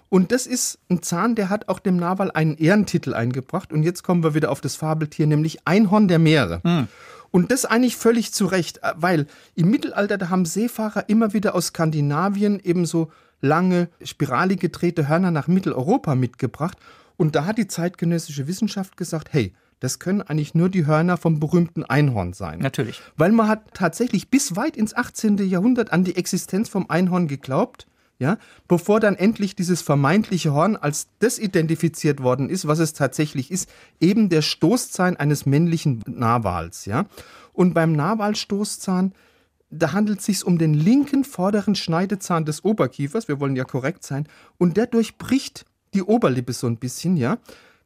Und 0.10 0.32
das 0.32 0.48
ist 0.48 0.80
ein 0.90 1.04
Zahn, 1.04 1.36
der 1.36 1.50
hat 1.50 1.70
auch 1.70 1.80
dem 1.80 1.98
Narwal 1.98 2.32
einen 2.32 2.58
Ehrentitel 2.58 3.14
eingebracht. 3.14 3.72
Und 3.72 3.84
jetzt 3.84 4.04
kommen 4.04 4.24
wir 4.24 4.34
wieder 4.34 4.52
auf 4.52 4.60
das 4.60 4.76
Fabeltier, 4.76 5.28
nämlich 5.28 5.68
Einhorn 5.68 6.08
der 6.08 6.20
Meere. 6.20 6.62
Mhm. 6.64 6.88
Und 7.32 7.52
das 7.52 7.66
eigentlich 7.66 7.96
völlig 7.96 8.34
zu 8.34 8.48
Recht, 8.48 8.80
äh, 8.80 8.94
weil 8.96 9.28
im 9.56 9.70
Mittelalter, 9.70 10.18
da 10.18 10.30
haben 10.30 10.46
Seefahrer 10.46 11.10
immer 11.10 11.34
wieder 11.34 11.54
aus 11.54 11.68
Skandinavien 11.68 12.60
ebenso 12.64 13.12
lange, 13.40 13.90
spiralig 14.04 14.60
gedrehte 14.60 15.08
Hörner 15.08 15.32
nach 15.32 15.48
Mitteleuropa 15.48 16.16
mitgebracht. 16.16 16.78
Und 17.16 17.36
da 17.36 17.46
hat 17.46 17.58
die 17.58 17.68
zeitgenössische 17.68 18.48
Wissenschaft 18.48 18.98
gesagt, 18.98 19.32
hey, 19.32 19.54
das 19.80 20.00
können 20.00 20.22
eigentlich 20.22 20.56
nur 20.56 20.70
die 20.70 20.86
Hörner 20.86 21.18
vom 21.18 21.40
berühmten 21.40 21.84
Einhorn 21.84 22.34
sein. 22.34 22.60
Natürlich. 22.60 23.02
Weil 23.16 23.32
man 23.32 23.48
hat 23.48 23.74
tatsächlich 23.74 24.30
bis 24.30 24.56
weit 24.56 24.76
ins 24.76 24.94
18. 24.96 25.38
Jahrhundert 25.38 25.92
an 25.92 26.04
die 26.04 26.16
Existenz 26.16 26.70
vom 26.70 26.90
Einhorn 26.90 27.28
geglaubt, 27.28 27.88
ja, 28.20 28.38
bevor 28.68 29.00
dann 29.00 29.16
endlich 29.16 29.56
dieses 29.56 29.82
vermeintliche 29.82 30.54
Horn 30.54 30.76
als 30.76 31.08
das 31.20 31.40
identifiziert 31.40 32.22
worden 32.22 32.50
ist, 32.50 32.68
was 32.68 32.80
es 32.80 32.92
tatsächlich 32.92 33.50
ist, 33.50 33.70
eben 34.02 34.28
der 34.28 34.42
Stoßzahn 34.42 35.16
eines 35.16 35.46
männlichen 35.46 36.04
Narwals, 36.06 36.86
ja. 36.86 37.06
Und 37.54 37.74
beim 37.74 37.94
Narwalstoßzahn, 37.94 39.14
da 39.70 39.94
handelt 39.94 40.20
es 40.20 40.26
sich 40.26 40.46
um 40.46 40.58
den 40.58 40.74
linken 40.74 41.24
vorderen 41.24 41.76
Schneidezahn 41.76 42.44
des 42.44 42.66
Oberkiefers, 42.66 43.30
wir 43.30 43.40
wollen 43.40 43.56
ja 43.56 43.64
korrekt 43.64 44.04
sein, 44.04 44.28
und 44.58 44.76
der 44.76 44.88
durchbricht 44.88 45.66
die 45.94 46.04
Oberlippe 46.04 46.52
so 46.52 46.68
ein 46.68 46.76
bisschen, 46.76 47.16
ja. 47.16 47.38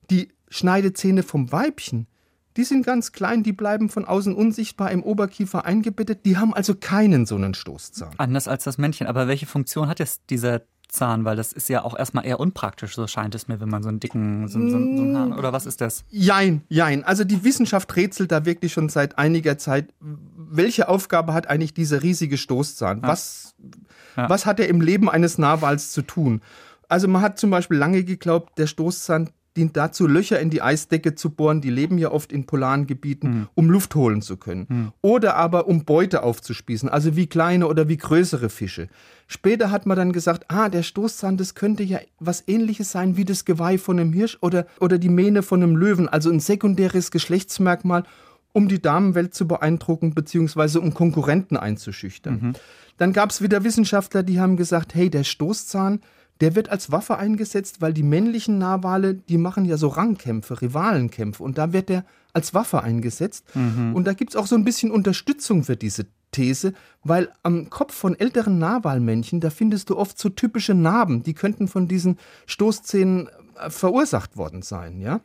Die 0.10 0.30
Schneidezähne 0.54 1.24
vom 1.24 1.52
Weibchen, 1.52 2.08
die 2.56 2.64
sind 2.64 2.86
ganz 2.86 3.12
klein, 3.12 3.42
die 3.42 3.52
bleiben 3.54 3.90
von 3.90 4.06
außen 4.06 4.36
unsichtbar 4.36 4.92
im 4.92 5.02
Oberkiefer 5.04 5.66
eingebettet, 5.66 6.26
die 6.26 6.38
haben 6.38 6.54
also 6.54 6.76
keinen 6.76 7.26
so 7.26 7.36
einen 7.36 7.56
Stoßzahn. 7.56 8.12
Anders 8.18 8.48
als 8.48 8.64
das 8.64 8.78
Männchen. 8.78 9.08
Aber 9.08 9.28
welche 9.28 9.48
Funktion 9.48 9.88
hat 9.88 9.98
jetzt 10.00 10.22
dieser 10.30 10.62
Zahn? 10.88 11.26
Weil 11.26 11.36
das 11.36 11.52
ist 11.54 11.70
ja 11.70 11.84
auch 11.84 11.98
erstmal 11.98 12.28
eher 12.28 12.40
unpraktisch, 12.40 12.94
so 12.94 13.08
scheint 13.08 13.34
es 13.34 13.48
mir, 13.48 13.60
wenn 13.60 13.70
man 13.70 13.82
so 13.82 13.90
einen 13.90 14.00
dicken, 14.00 14.48
so, 14.48 14.60
so, 14.62 14.70
so 14.70 14.76
einen 14.78 15.18
Hahn, 15.18 15.34
oder 15.34 15.52
was 15.52 15.66
ist 15.66 15.82
das? 15.82 16.06
Jein, 16.12 16.62
jein. 16.70 17.04
Also 17.04 17.24
die 17.24 17.44
Wissenschaft 17.44 17.96
rätselt 17.96 18.32
da 18.32 18.46
wirklich 18.46 18.72
schon 18.74 18.90
seit 18.90 19.18
einiger 19.18 19.58
Zeit, 19.58 19.92
welche 20.00 20.88
Aufgabe 20.90 21.34
hat 21.34 21.48
eigentlich 21.48 21.74
dieser 21.74 22.04
riesige 22.04 22.38
Stoßzahn? 22.38 23.02
Ja. 23.02 23.08
Was, 23.08 23.56
Ja. 24.16 24.30
was 24.30 24.46
hat 24.46 24.60
er 24.60 24.68
im 24.68 24.80
Leben 24.82 25.10
eines 25.10 25.40
Narwals 25.40 25.92
zu 25.92 26.04
tun? 26.04 26.42
Also 26.88 27.08
man 27.08 27.24
hat 27.24 27.40
zum 27.40 27.50
Beispiel 27.50 27.78
lange 27.78 28.04
geglaubt, 28.04 28.60
der 28.60 28.68
Stoßzahn 28.68 29.32
dient 29.56 29.78
dazu, 29.78 30.08
Löcher 30.08 30.40
in 30.40 30.50
die 30.50 30.62
Eisdecke 30.62 31.16
zu 31.16 31.30
bohren. 31.30 31.62
Die 31.62 31.70
leben 31.70 31.98
ja 31.98 32.12
oft 32.12 32.32
in 32.32 32.46
polaren 32.46 32.88
Gebieten, 32.88 33.48
um 33.56 33.70
Luft 33.70 33.96
holen 33.96 34.22
zu 34.22 34.38
können. 34.38 34.92
Oder 35.02 35.36
aber 35.36 35.68
um 35.68 35.86
Beute 35.86 36.24
aufzuspießen, 36.24 36.90
also 36.90 37.16
wie 37.16 37.28
kleine 37.28 37.68
oder 37.68 37.88
wie 37.88 37.98
größere 37.98 38.50
Fische. 38.50 38.88
Später 39.28 39.72
hat 39.72 39.86
man 39.86 39.98
dann 39.98 40.12
gesagt, 40.12 40.46
ah, 40.50 40.70
der 40.70 40.84
Stoßzahn, 40.84 41.38
das 41.38 41.56
könnte 41.56 41.84
ja 41.84 42.00
was 42.20 42.44
ähnliches 42.48 42.92
sein 42.92 43.18
wie 43.18 43.26
das 43.26 43.46
Geweih 43.46 43.78
von 43.78 44.00
einem 44.00 44.14
Hirsch 44.14 44.38
oder, 44.42 44.68
oder 44.80 44.98
die 44.98 45.10
Mähne 45.10 45.44
von 45.44 45.64
einem 45.64 45.76
Löwen, 45.76 46.08
also 46.10 46.30
ein 46.30 46.40
sekundäres 46.40 47.10
Geschlechtsmerkmal, 47.10 48.04
um 48.52 48.68
die 48.68 48.82
Damenwelt 48.82 49.34
zu 49.34 49.48
beeindrucken, 49.48 50.14
beziehungsweise 50.14 50.80
um 50.80 50.94
Konkurrenten 50.94 51.58
einzuschüchtern. 51.58 52.54
Dann 52.98 53.14
gab 53.14 53.32
es 53.32 53.42
wieder 53.42 53.64
Wissenschaftler, 53.64 54.22
die 54.22 54.40
haben 54.40 54.58
gesagt, 54.58 54.94
hey, 54.94 55.10
der 55.10 55.24
Stoßzahn, 55.24 56.02
der 56.42 56.56
wird 56.56 56.70
als 56.70 56.92
Waffe 56.92 57.18
eingesetzt, 57.18 57.82
weil 57.82 57.94
die 57.94 58.04
männlichen 58.04 58.58
Narwale, 58.58 59.14
die 59.14 59.38
machen 59.38 59.66
ja 59.66 59.78
so 59.78 59.88
Rangkämpfe, 59.88 60.62
Rivalenkämpfe 60.62 61.44
und 61.44 61.58
da 61.58 61.74
wird 61.74 61.90
der 61.90 62.06
als 62.34 62.54
Waffe 62.54 62.82
eingesetzt. 62.82 63.46
Und 63.94 64.06
da 64.06 64.14
gibt 64.14 64.32
es 64.32 64.36
auch 64.36 64.48
so 64.48 64.56
ein 64.56 64.64
bisschen 64.64 64.92
Unterstützung 64.92 65.64
für 65.64 65.76
diese 65.76 66.08
These, 66.32 66.74
weil 67.04 67.30
am 67.44 67.70
Kopf 67.70 67.94
von 67.94 68.20
älteren 68.20 68.58
Narwalmännchen, 68.58 69.40
da 69.40 69.50
findest 69.50 69.90
du 69.90 69.98
oft 69.98 70.18
so 70.18 70.30
typische 70.30 70.74
Narben, 70.74 71.24
die 71.24 71.34
könnten 71.34 71.68
von 71.68 71.88
diesen 71.88 72.18
Stoßzähnen 72.48 73.30
äh, 73.60 73.70
verursacht 73.70 74.36
worden 74.36 74.62
sein, 74.64 75.00
ja. 75.00 75.22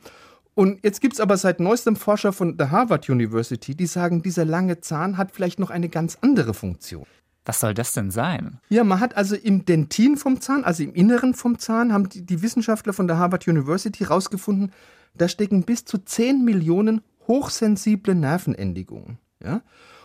Und 0.54 0.80
jetzt 0.82 1.00
gibt 1.00 1.14
es 1.14 1.20
aber 1.20 1.36
seit 1.36 1.60
neuestem 1.60 1.94
Forscher 1.94 2.32
von 2.32 2.56
der 2.56 2.72
Harvard 2.72 3.08
University, 3.08 3.76
die 3.76 3.86
sagen, 3.86 4.22
dieser 4.22 4.44
lange 4.44 4.80
Zahn 4.80 5.16
hat 5.16 5.30
vielleicht 5.30 5.60
noch 5.60 5.70
eine 5.70 5.88
ganz 5.88 6.18
andere 6.20 6.52
Funktion. 6.52 7.06
Was 7.48 7.61
soll 7.61 7.72
das 7.72 7.92
denn 7.94 8.11
sein? 8.11 8.61
Ja, 8.68 8.84
man 8.84 9.00
hat 9.00 9.16
also 9.16 9.34
im 9.34 9.64
Dentin 9.64 10.18
vom 10.18 10.38
Zahn, 10.38 10.64
also 10.64 10.82
im 10.82 10.92
Inneren 10.92 11.32
vom 11.32 11.58
Zahn, 11.58 11.94
haben 11.94 12.11
die, 12.11 12.20
die 12.20 12.42
Wissenschaftler 12.42 12.92
von 12.92 13.08
der 13.08 13.16
Harvard 13.16 13.48
University 13.48 14.04
herausgefunden, 14.04 14.70
da 15.16 15.28
stecken 15.28 15.62
bis 15.62 15.87
zu 15.87 15.96
10 15.96 16.44
Millionen 16.44 17.00
hochsensible 17.26 18.14
Nervenendigungen. 18.14 19.16
Ja? 19.42 19.62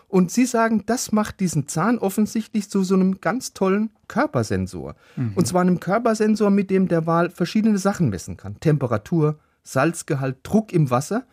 Und 0.07 0.31
sie 0.31 0.45
sagen, 0.45 0.83
das 0.85 1.11
macht 1.11 1.41
diesen 1.41 1.67
Zahn 1.67 1.97
offensichtlich 1.97 2.69
zu 2.69 2.81
so 2.85 2.95
einem 2.95 3.19
ganz 3.19 3.53
tollen 3.53 3.89
Körpersensor. 4.07 4.95
Und 5.35 5.45
zwar 5.45 5.63
einem 5.63 5.81
Körpersensor, 5.81 6.49
mit 6.49 6.69
dem 6.69 6.87
der 6.87 7.05
Wal 7.07 7.29
verschiedene 7.29 7.77
Sachen 7.77 8.09
messen 8.09 8.37
kann. 8.37 8.57
Temperatur, 8.61 9.37
Salzgehalt, 9.63 10.37
Druck 10.43 10.71
im 10.71 10.91
Wasser. 10.91 11.25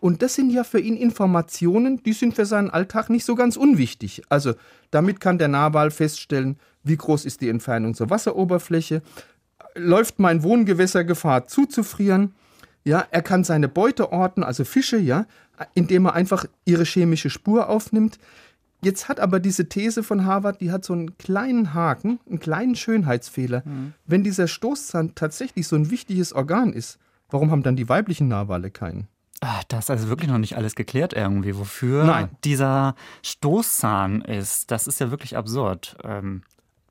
Und 0.00 0.22
das 0.22 0.34
sind 0.34 0.50
ja 0.50 0.64
für 0.64 0.80
ihn 0.80 0.96
Informationen, 0.96 2.02
die 2.02 2.12
sind 2.12 2.34
für 2.34 2.46
seinen 2.46 2.70
Alltag 2.70 3.10
nicht 3.10 3.24
so 3.24 3.34
ganz 3.34 3.56
unwichtig. 3.56 4.22
Also 4.28 4.54
damit 4.90 5.20
kann 5.20 5.38
der 5.38 5.48
Narwal 5.48 5.90
feststellen, 5.90 6.58
wie 6.82 6.96
groß 6.96 7.24
ist 7.24 7.40
die 7.40 7.48
Entfernung 7.48 7.94
zur 7.94 8.10
Wasseroberfläche, 8.10 9.02
läuft 9.74 10.18
mein 10.18 10.42
Wohngewässer 10.42 11.04
Gefahr 11.04 11.46
zuzufrieren. 11.46 12.34
Ja, 12.84 13.06
er 13.10 13.22
kann 13.22 13.44
seine 13.44 13.68
Beute 13.68 14.12
orten, 14.12 14.42
also 14.42 14.64
Fische, 14.64 14.98
ja, 14.98 15.26
indem 15.74 16.06
er 16.06 16.14
einfach 16.14 16.46
ihre 16.64 16.84
chemische 16.84 17.30
Spur 17.30 17.68
aufnimmt. 17.68 18.18
Jetzt 18.80 19.08
hat 19.08 19.18
aber 19.18 19.40
diese 19.40 19.68
These 19.68 20.04
von 20.04 20.24
Harvard, 20.24 20.60
die 20.60 20.70
hat 20.70 20.84
so 20.84 20.92
einen 20.92 21.18
kleinen 21.18 21.74
Haken, 21.74 22.20
einen 22.28 22.38
kleinen 22.38 22.76
Schönheitsfehler. 22.76 23.64
Wenn 24.06 24.22
dieser 24.22 24.46
Stoßzahn 24.46 25.16
tatsächlich 25.16 25.66
so 25.66 25.74
ein 25.74 25.90
wichtiges 25.90 26.32
Organ 26.32 26.72
ist, 26.72 26.98
warum 27.28 27.50
haben 27.50 27.64
dann 27.64 27.76
die 27.76 27.88
weiblichen 27.88 28.28
Narwale 28.28 28.70
keinen? 28.70 29.08
Ah, 29.40 29.60
Das 29.68 29.84
ist 29.84 29.90
also 29.90 30.08
wirklich 30.08 30.28
noch 30.30 30.38
nicht 30.38 30.56
alles 30.56 30.74
geklärt 30.74 31.12
irgendwie, 31.12 31.56
wofür 31.56 32.04
Nein. 32.04 32.28
dieser 32.44 32.94
Stoßzahn 33.22 34.22
ist. 34.22 34.70
Das 34.70 34.86
ist 34.86 34.98
ja 35.00 35.10
wirklich 35.10 35.36
absurd. 35.36 35.96
Ähm, 36.04 36.42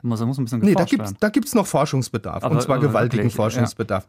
muss, 0.02 0.22
muss 0.22 0.38
ein 0.38 0.46
bisschen 0.46 0.60
Nee, 0.60 0.74
da 0.76 0.86
da 1.20 1.30
gibt's 1.30 1.54
noch 1.56 1.68
Forschungsbedarf. 1.68 2.44
Aber- 2.44 2.56
und 2.56 2.62
zwar 2.62 2.78
aber 2.78 2.88
gewaltigen 2.88 3.24
wirklich, 3.24 3.36
Forschungsbedarf. 3.36 4.08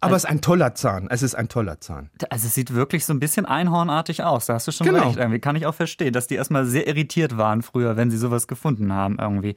Aber 0.00 0.16
es 0.16 0.24
ist 0.24 0.30
ein 0.30 0.40
toller 0.40 0.74
Zahn. 0.74 1.08
Es 1.10 1.22
ist 1.22 1.34
ein 1.34 1.48
toller 1.48 1.80
Zahn. 1.80 2.10
Also 2.30 2.46
es 2.46 2.54
sieht 2.54 2.74
wirklich 2.74 3.04
so 3.04 3.12
ein 3.12 3.20
bisschen 3.20 3.44
einhornartig 3.46 4.22
aus. 4.22 4.46
Da 4.46 4.54
hast 4.54 4.68
du 4.68 4.72
schon 4.72 4.86
Genau. 4.86 5.06
recht. 5.08 5.16
Irgendwie 5.18 5.40
kann 5.40 5.56
ich 5.56 5.66
auch 5.66 5.74
verstehen, 5.74 6.12
dass 6.12 6.26
die 6.26 6.34
erstmal 6.36 6.66
sehr 6.66 6.86
irritiert 6.86 7.36
waren 7.36 7.62
früher, 7.62 7.96
wenn 7.96 8.10
sie 8.10 8.16
sowas 8.18 8.46
gefunden 8.46 8.92
haben 8.92 9.16
irgendwie. 9.18 9.56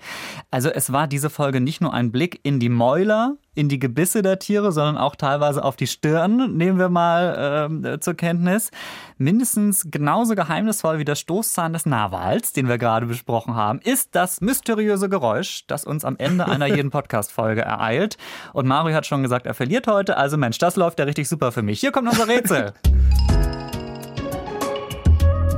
Also 0.49 0.69
es 0.69 0.91
war 0.91 1.07
diese 1.07 1.29
Folge 1.29 1.59
nicht 1.61 1.81
nur 1.81 1.93
ein 1.93 2.11
Blick 2.11 2.39
in 2.43 2.59
die 2.59 2.69
Mäuler, 2.69 3.35
in 3.57 3.69
die 3.69 3.79
Gebisse 3.79 4.21
der 4.21 4.37
Tiere, 4.37 4.71
sondern 4.71 4.97
auch 4.97 5.15
teilweise 5.15 5.63
auf 5.63 5.75
die 5.75 5.87
Stirn, 5.87 6.55
nehmen 6.55 6.77
wir 6.77 6.89
mal 6.89 7.67
ähm, 7.71 7.99
zur 8.01 8.13
Kenntnis. 8.13 8.69
Mindestens 9.17 9.87
genauso 9.89 10.35
geheimnisvoll 10.35 10.99
wie 10.99 11.05
der 11.05 11.15
Stoßzahn 11.15 11.73
des 11.73 11.87
Narwals, 11.87 12.53
den 12.53 12.67
wir 12.67 12.77
gerade 12.77 13.07
besprochen 13.07 13.55
haben, 13.55 13.79
ist 13.79 14.13
das 14.13 14.41
mysteriöse 14.41 15.09
Geräusch, 15.09 15.65
das 15.65 15.85
uns 15.85 16.05
am 16.05 16.17
Ende 16.17 16.45
einer 16.45 16.67
jeden 16.67 16.91
Podcast-Folge 16.97 17.61
ereilt. 17.61 18.17
Und 18.53 18.67
Mario 18.67 18.95
hat 18.95 19.07
schon 19.07 19.23
gesagt, 19.23 19.47
er 19.47 19.55
verliert 19.55 19.87
heute. 19.87 20.17
Also 20.17 20.37
Mensch, 20.37 20.59
das 20.59 20.75
läuft 20.75 20.99
ja 20.99 21.05
richtig 21.05 21.27
super 21.27 21.51
für 21.51 21.63
mich. 21.63 21.79
Hier 21.79 21.91
kommt 21.91 22.09
unser 22.09 22.27
Rätsel. 22.27 22.73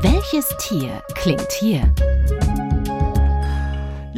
Welches 0.01 0.47
Tier 0.59 1.03
klingt 1.15 1.51
hier? 1.59 1.93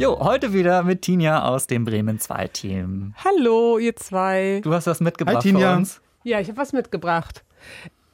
Jo, 0.02 0.18
heute 0.18 0.52
wieder 0.52 0.82
mit 0.82 1.02
Tinja 1.02 1.44
aus 1.44 1.68
dem 1.68 1.84
Bremen 1.84 2.18
2 2.18 2.48
Team. 2.48 3.14
Hallo, 3.24 3.78
ihr 3.78 3.94
zwei. 3.94 4.60
Du 4.64 4.74
hast 4.74 4.88
was 4.88 4.98
mitgebracht 4.98 5.36
Hi, 5.36 5.42
Tinja. 5.42 5.70
für 5.70 5.78
uns. 5.78 6.00
Ja, 6.24 6.40
ich 6.40 6.48
habe 6.48 6.58
was 6.58 6.72
mitgebracht. 6.72 7.44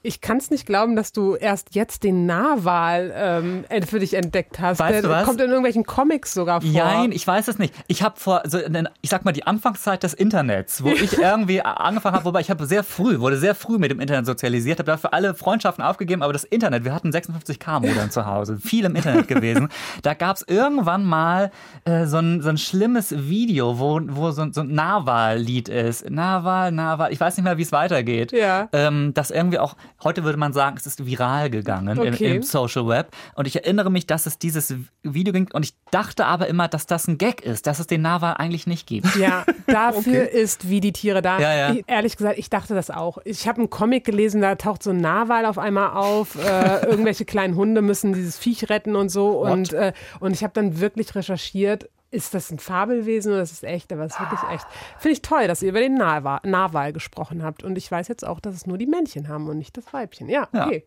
Ich 0.02 0.20
kann 0.20 0.36
es 0.36 0.50
nicht 0.50 0.64
glauben, 0.64 0.94
dass 0.94 1.12
du 1.12 1.34
erst 1.34 1.74
jetzt 1.74 2.04
den 2.04 2.24
Narwal 2.24 3.12
ähm, 3.14 3.64
für 3.84 3.98
dich 3.98 4.14
entdeckt 4.14 4.60
hast. 4.60 4.78
Weißt 4.78 4.94
Der 4.94 5.02
du 5.02 5.08
was? 5.08 5.24
kommt 5.24 5.40
in 5.40 5.48
irgendwelchen 5.48 5.84
Comics 5.84 6.32
sogar 6.34 6.60
vor. 6.60 6.70
Nein, 6.70 7.10
ich 7.10 7.26
weiß 7.26 7.48
es 7.48 7.58
nicht. 7.58 7.74
Ich 7.88 8.02
habe 8.02 8.18
vor, 8.18 8.42
so, 8.46 8.58
in 8.58 8.72
den- 8.74 8.88
ich 9.00 9.10
sag 9.10 9.24
mal, 9.24 9.32
die 9.32 9.46
Anfangszeit 9.46 10.02
des 10.04 10.14
Internets, 10.14 10.84
wo 10.84 10.88
ich 10.90 11.18
irgendwie 11.18 11.62
angefangen 11.62 12.14
habe, 12.14 12.24
wobei 12.26 12.40
ich 12.40 12.48
habe 12.50 12.64
sehr 12.66 12.84
früh, 12.84 13.18
wurde 13.18 13.36
sehr 13.38 13.54
früh 13.56 13.78
mit 13.78 13.90
dem 13.90 13.98
Internet 14.00 14.26
sozialisiert, 14.26 14.78
habe 14.78 14.86
dafür 14.90 15.12
alle 15.12 15.34
Freundschaften 15.34 15.82
aufgegeben, 15.84 16.22
aber 16.22 16.32
das 16.32 16.44
Internet, 16.44 16.84
wir 16.84 16.94
hatten 16.94 17.10
56k-Modem 17.10 18.10
zu 18.10 18.24
Hause, 18.24 18.56
viel 18.58 18.84
im 18.84 18.94
Internet 18.94 19.26
gewesen. 19.28 19.68
Da 20.02 20.14
gab 20.14 20.36
es 20.36 20.44
irgendwann 20.46 21.04
mal 21.04 21.50
äh, 21.84 22.06
so, 22.06 22.18
ein, 22.18 22.40
so 22.40 22.48
ein 22.50 22.58
schlimmes 22.58 23.12
Video, 23.28 23.78
wo, 23.78 24.00
wo 24.04 24.30
so, 24.30 24.42
ein- 24.42 24.52
so 24.52 24.60
ein 24.60 24.72
Narwal-Lied 24.74 25.68
ist. 25.68 26.08
Narwal, 26.08 26.70
Narwal, 26.72 27.12
ich 27.12 27.20
weiß 27.20 27.36
nicht 27.36 27.44
mehr, 27.44 27.58
wie 27.58 27.62
es 27.62 27.72
weitergeht. 27.72 28.32
Ja. 28.32 28.68
Ähm, 28.72 29.12
das 29.14 29.30
irgendwie 29.30 29.58
auch, 29.58 29.74
heute 30.04 30.24
würde 30.24 30.38
man 30.38 30.52
sagen, 30.52 30.76
es 30.78 30.86
ist 30.86 31.04
viral 31.04 31.50
gegangen 31.50 31.96
im, 31.98 32.12
Okay. 32.14 32.36
im 32.36 32.42
Social 32.42 32.86
Web. 32.88 33.08
Und 33.34 33.46
ich 33.46 33.56
erinnere 33.56 33.90
mich, 33.90 34.06
dass 34.06 34.26
es 34.26 34.38
dieses 34.38 34.74
Video 35.02 35.32
ging 35.32 35.48
und 35.52 35.64
ich 35.64 35.74
dachte 35.90 36.26
aber 36.26 36.46
immer, 36.46 36.68
dass 36.68 36.86
das 36.86 37.08
ein 37.08 37.18
Gag 37.18 37.40
ist, 37.42 37.66
dass 37.66 37.78
es 37.78 37.86
den 37.86 38.02
Narwal 38.02 38.34
eigentlich 38.34 38.66
nicht 38.66 38.86
gibt. 38.86 39.06
Ja, 39.18 39.44
dafür 39.66 40.30
ist 40.30 40.68
wie 40.70 40.80
die 40.80 40.92
Tiere 40.92 41.22
da. 41.22 41.40
Ja, 41.40 41.54
ja. 41.54 41.72
Ich, 41.72 41.84
ehrlich 41.88 42.16
gesagt, 42.16 42.38
ich 42.38 42.50
dachte 42.50 42.74
das 42.74 42.90
auch. 42.90 43.18
Ich 43.24 43.48
habe 43.48 43.58
einen 43.58 43.70
Comic 43.70 44.04
gelesen, 44.04 44.40
da 44.40 44.54
taucht 44.54 44.82
so 44.82 44.90
ein 44.90 44.98
Narwal 44.98 45.44
auf 45.44 45.58
einmal 45.58 45.90
auf. 45.96 46.36
Äh, 46.36 46.86
irgendwelche 46.88 47.24
kleinen 47.24 47.56
Hunde 47.56 47.82
müssen 47.82 48.12
dieses 48.12 48.38
Viech 48.38 48.70
retten 48.70 48.94
und 48.94 49.08
so. 49.08 49.30
Und, 49.40 49.72
äh, 49.72 49.92
und 50.20 50.32
ich 50.32 50.42
habe 50.44 50.52
dann 50.54 50.78
wirklich 50.80 51.14
recherchiert. 51.16 51.88
Ist 52.10 52.32
das 52.34 52.50
ein 52.50 52.58
Fabelwesen 52.58 53.32
oder 53.32 53.42
ist 53.42 53.52
es 53.52 53.62
echt? 53.62 53.92
Aber 53.92 54.04
es 54.04 54.14
ist 54.14 54.20
wirklich 54.20 54.40
echt. 54.52 54.66
Finde 54.98 55.12
ich 55.12 55.22
toll, 55.22 55.46
dass 55.46 55.62
ihr 55.62 55.68
über 55.70 55.80
den 55.80 55.94
Narwal, 55.94 56.40
Narwal 56.44 56.92
gesprochen 56.92 57.42
habt. 57.42 57.62
Und 57.64 57.76
ich 57.76 57.90
weiß 57.90 58.08
jetzt 58.08 58.26
auch, 58.26 58.40
dass 58.40 58.54
es 58.54 58.66
nur 58.66 58.78
die 58.78 58.86
Männchen 58.86 59.28
haben 59.28 59.48
und 59.48 59.58
nicht 59.58 59.76
das 59.76 59.92
Weibchen. 59.92 60.28
Ja, 60.28 60.48
Ja. 60.52 60.66
okay. 60.66 60.84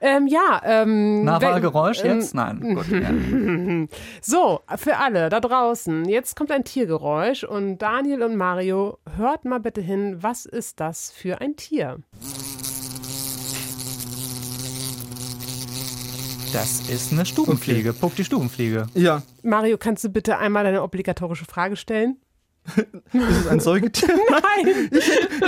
Ähm, 0.00 0.26
ja, 0.28 0.60
ähm, 0.64 1.24
Narwalgeräusch 1.24 2.02
wenn- 2.04 2.18
jetzt? 2.20 2.34
Nein. 2.34 2.74
Gut, 2.76 2.86
ja. 2.88 3.88
So, 4.22 4.60
für 4.76 4.96
alle 4.98 5.28
da 5.28 5.40
draußen, 5.40 6.04
jetzt 6.08 6.36
kommt 6.36 6.50
ein 6.52 6.64
Tiergeräusch 6.64 7.42
und 7.44 7.78
Daniel 7.78 8.22
und 8.22 8.36
Mario, 8.36 8.98
hört 9.16 9.44
mal 9.44 9.58
bitte 9.60 9.80
hin, 9.80 10.18
was 10.20 10.46
ist 10.46 10.78
das 10.80 11.10
für 11.10 11.40
ein 11.40 11.56
Tier? 11.56 11.98
Das 16.52 16.80
ist 16.88 17.12
eine 17.12 17.26
Stubenfliege. 17.26 17.92
Puck 17.92 18.16
die 18.16 18.24
Stubenfliege. 18.24 18.86
Ja, 18.94 19.22
Mario, 19.42 19.76
kannst 19.76 20.04
du 20.04 20.08
bitte 20.08 20.38
einmal 20.38 20.64
deine 20.64 20.82
obligatorische 20.82 21.44
Frage 21.44 21.76
stellen? 21.76 22.16
ist 23.12 23.36
es 23.40 23.46
ein 23.46 23.60
Säugetier? 23.60 24.08
Nein! 24.30 24.90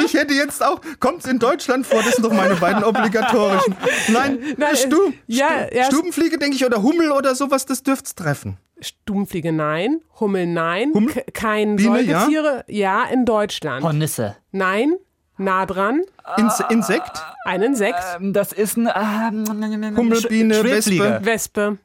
Ich 0.05 0.15
hätte 0.15 0.35
jetzt 0.35 0.63
auch, 0.65 0.81
kommt 0.99 1.25
es 1.25 1.31
in 1.31 1.39
Deutschland 1.39 1.87
vor? 1.87 2.03
Das 2.03 2.17
sind 2.17 2.25
doch 2.25 2.33
meine 2.33 2.55
beiden 2.57 2.85
obligatorischen. 2.85 3.75
Nein, 4.09 4.39
Nein, 4.57 4.77
Stu, 4.77 5.13
ja, 5.27 5.67
Stu, 5.67 5.77
ja. 5.77 5.85
Stubenfliege, 5.85 6.39
denke 6.39 6.57
ich, 6.57 6.65
oder 6.65 6.83
Hummel 6.83 7.13
oder 7.13 7.35
sowas, 7.35 7.67
das 7.67 7.83
dürft's 7.83 8.15
treffen. 8.15 8.59
Stubenfliege 8.81 9.53
nein, 9.53 10.01
Hummel 10.19 10.47
nein, 10.47 10.93
Hummel? 10.95 11.13
Kein 11.33 11.77
Biene, 11.77 12.03
ja? 12.03 12.21
Säugetiere, 12.21 12.65
ja? 12.69 13.05
in 13.05 13.25
Deutschland. 13.25 13.85
Hornisse. 13.85 14.37
Nein, 14.53 14.97
nah 15.41 15.67
dran, 15.67 16.03
Ins 16.37 16.63
Insekt? 16.69 17.25
ein 17.45 17.63
Insekt, 17.63 17.99
Ähm, 18.17 18.33
das 18.33 18.53
ist 18.53 18.77
ein 18.77 18.87
ähm, 18.87 19.97
Hummel, 19.97 20.21
Biene, 20.23 20.55
Schwebfliege. 20.55 21.21
Wespe. 21.23 21.79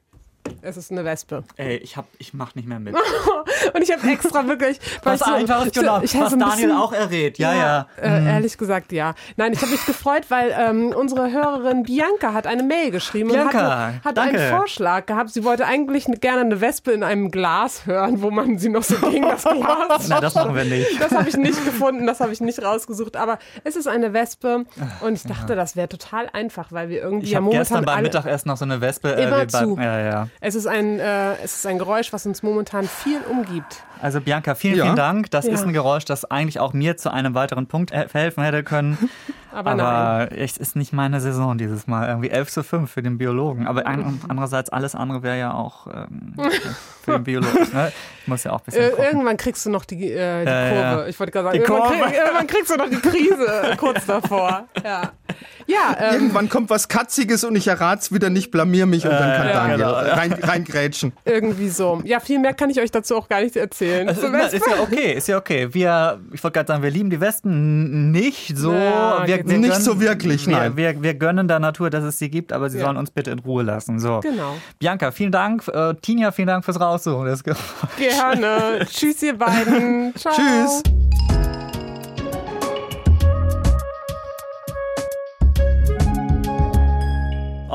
Es 0.61 0.77
ist 0.77 0.91
eine 0.91 1.05
Wespe. 1.05 1.43
Ey, 1.57 1.77
ich 1.77 1.95
hab, 1.95 2.05
ich 2.17 2.33
mach 2.33 2.55
nicht 2.55 2.67
mehr 2.67 2.79
mit. 2.79 2.95
Und 3.73 3.81
ich 3.81 3.91
habe 3.91 4.07
extra 4.09 4.47
wirklich. 4.47 4.79
Was 5.03 5.21
ich 5.21 5.27
so- 5.27 5.33
einfaches, 5.33 5.67
ich 5.75 5.77
hatte 5.79 6.01
Was 6.25 6.31
so 6.31 6.37
Daniel 6.37 6.55
bisschen- 6.55 6.71
auch 6.71 6.91
errät. 6.91 7.37
Ja, 7.37 7.53
ja. 7.53 7.87
Äh, 8.01 8.25
Ehrlich 8.25 8.57
gesagt, 8.57 8.91
ja. 8.91 9.13
Nein, 9.37 9.53
ich 9.53 9.61
habe 9.61 9.71
mich 9.71 9.85
gefreut, 9.85 10.23
weil 10.29 10.55
ähm, 10.57 10.93
unsere 10.95 11.31
Hörerin 11.31 11.83
Bianca 11.83 12.33
hat 12.33 12.47
eine 12.47 12.63
Mail 12.63 12.91
geschrieben 12.91 13.29
Bianca, 13.29 13.87
und 13.89 14.03
hatte 14.05 14.15
danke. 14.15 14.39
einen 14.39 14.57
Vorschlag 14.57 15.05
gehabt. 15.05 15.29
Sie 15.31 15.43
wollte 15.43 15.65
eigentlich 15.65 16.07
ne- 16.07 16.17
gerne 16.17 16.41
eine 16.41 16.61
Wespe 16.61 16.91
in 16.91 17.03
einem 17.03 17.29
Glas 17.31 17.85
hören, 17.85 18.21
wo 18.21 18.31
man 18.31 18.57
sie 18.57 18.69
noch 18.69 18.83
so 18.83 18.95
gegen 18.97 19.23
das 19.27 19.43
Glas. 19.43 20.07
Na, 20.09 20.19
das 20.19 20.33
machen 20.35 20.55
wir 20.55 20.65
nicht. 20.65 20.99
Das 21.01 21.11
habe 21.11 21.29
ich 21.29 21.37
nicht 21.37 21.63
gefunden, 21.63 22.07
das 22.07 22.19
habe 22.19 22.33
ich 22.33 22.41
nicht 22.41 22.61
rausgesucht. 22.63 23.17
Aber 23.17 23.37
es 23.63 23.75
ist 23.75 23.87
eine 23.87 24.13
Wespe 24.13 24.65
und 25.01 25.13
ich 25.13 25.23
dachte, 25.23 25.55
das 25.55 25.75
wäre 25.75 25.89
total 25.89 26.27
einfach, 26.33 26.71
weil 26.71 26.89
wir 26.89 27.01
irgendwie 27.01 27.25
Ich 27.27 27.31
ja 27.31 27.41
momentan 27.41 27.61
gestern 27.61 27.85
beim. 27.85 28.03
Mittagessen 28.03 28.47
noch 28.47 28.57
so 28.57 28.65
eine 28.65 28.81
Wespe. 28.81 29.09
Immer 29.09 29.41
wie 29.41 29.45
bei- 29.45 29.59
zu. 29.63 29.77
Ja, 29.79 29.99
ja. 29.99 30.27
Es 30.41 30.55
ist 30.55 30.67
ein, 30.67 30.99
äh, 30.99 31.35
es 31.43 31.55
ist 31.57 31.65
ein 31.65 31.77
Geräusch, 31.77 32.11
was 32.13 32.25
uns 32.25 32.43
momentan 32.43 32.87
viel 32.87 33.19
umgibt. 33.29 33.83
Also 34.01 34.21
Bianca, 34.21 34.53
vielen, 34.55 34.77
Ja. 34.77 34.83
vielen 34.85 34.95
Dank. 34.95 35.31
Das 35.31 35.45
Ja. 35.45 35.53
ist 35.53 35.63
ein 35.63 35.73
Geräusch, 35.73 36.05
das 36.05 36.25
eigentlich 36.25 36.59
auch 36.59 36.73
mir 36.73 36.97
zu 36.97 37.11
einem 37.11 37.33
weiteren 37.33 37.67
Punkt 37.67 37.91
verhelfen 37.91 38.43
hätte 38.43 38.63
können. 38.63 38.97
Aber, 39.51 39.73
nein. 39.73 39.85
Aber 39.85 40.31
es 40.37 40.57
ist 40.57 40.75
nicht 40.75 40.91
meine 40.91 41.21
Saison 41.21 41.57
dieses 41.57 41.87
Mal. 41.87 42.09
Irgendwie 42.09 42.29
11 42.29 42.51
zu 42.51 42.61
5 42.63 42.91
für 42.91 43.01
den 43.01 43.17
Biologen. 43.17 43.67
Aber 43.67 43.87
ein, 43.87 44.19
andererseits, 44.27 44.69
alles 44.69 44.95
andere 44.95 45.23
wäre 45.23 45.39
ja 45.39 45.53
auch 45.53 45.87
ähm, 45.87 46.35
für 47.03 47.13
den 47.13 47.23
Biologen. 47.23 47.71
Ne? 47.73 47.91
Muss 48.27 48.43
ja 48.43 48.51
auch 48.51 48.59
ein 48.59 48.63
bisschen 48.65 48.81
Äh, 48.97 49.05
irgendwann 49.07 49.37
kriegst 49.37 49.65
du 49.65 49.69
noch 49.69 49.85
die, 49.85 50.11
äh, 50.11 50.43
die 50.43 50.49
Ja, 50.51 50.69
Kurve. 50.69 50.81
ja. 51.03 51.07
Ich 51.07 51.19
wollte 51.19 51.31
gerade 51.31 51.47
sagen, 51.47 51.57
irgendwann, 51.59 51.91
krieg, 52.09 52.17
irgendwann 52.17 52.47
kriegst 52.47 52.71
du 52.71 52.75
noch 52.77 52.89
die 52.89 52.99
Krise 52.99 53.75
kurz 53.77 54.05
davor. 54.05 54.65
Ja, 54.83 55.11
ja 55.67 55.95
ähm, 55.99 56.13
Irgendwann 56.13 56.49
kommt 56.49 56.69
was 56.69 56.87
Katziges 56.87 57.43
und 57.43 57.55
ich 57.55 57.67
errat's 57.67 58.11
wieder 58.11 58.29
nicht, 58.29 58.51
blamier 58.51 58.85
mich 58.85 59.05
und 59.05 59.11
dann 59.11 59.35
kann 59.37 59.47
ja, 59.47 59.53
Daniel 59.53 59.77
genau, 59.77 59.91
ja. 59.91 60.13
rein, 60.15 60.33
reingrätschen. 60.33 61.13
irgendwie 61.25 61.69
so. 61.69 62.01
Ja, 62.05 62.19
viel 62.19 62.39
mehr 62.39 62.53
kann 62.53 62.69
ich 62.69 62.79
euch 62.79 62.91
dazu 62.91 63.15
auch 63.17 63.27
gar 63.29 63.41
nicht 63.41 63.55
erzählen. 63.55 64.07
Also, 64.09 64.27
na, 64.29 64.45
ist 64.45 64.65
ja 64.65 64.81
okay, 64.81 65.13
ist 65.13 65.27
ja 65.27 65.37
okay. 65.37 65.73
Wir, 65.73 66.19
ich 66.33 66.43
wollte 66.43 66.55
gerade 66.55 66.67
sagen, 66.67 66.83
wir 66.83 66.91
lieben 66.91 67.09
die 67.09 67.19
Wespen 67.21 68.11
nicht 68.11 68.57
so. 68.57 68.73
Ja, 68.73 69.23
wir, 69.25 69.37
wir 69.47 69.57
nicht 69.57 69.71
gönnen- 69.73 69.81
so 69.81 69.99
wirklich, 69.99 70.47
wir, 70.47 70.55
nein. 70.57 70.77
Wir, 70.77 71.01
wir 71.01 71.13
gönnen 71.13 71.47
der 71.47 71.59
Natur, 71.59 71.89
dass 71.89 72.03
es 72.03 72.17
sie 72.19 72.29
gibt, 72.29 72.53
aber 72.53 72.69
sie 72.69 72.79
Ja. 72.79 72.85
sollen 72.85 72.97
uns 72.97 73.11
bitte 73.11 73.31
in 73.31 73.39
Ruhe 73.39 73.63
lassen. 73.63 73.99
So. 73.99 74.19
Genau. 74.21 74.55
Bianca, 74.79 75.11
vielen 75.11 75.31
Dank. 75.31 75.67
Äh, 75.67 75.93
Tinja, 76.01 76.31
vielen 76.31 76.47
Dank 76.47 76.63
fürs 76.65 76.79
Raussuchen. 76.79 77.25
Das 77.25 77.43
Geräusch. 77.43 77.59
Gerne. 78.15 78.85
Tschüss, 78.91 79.21
ihr 79.23 79.37
beiden. 79.37 80.13
Ciao. 80.17 80.33
Tschüss. 80.33 80.83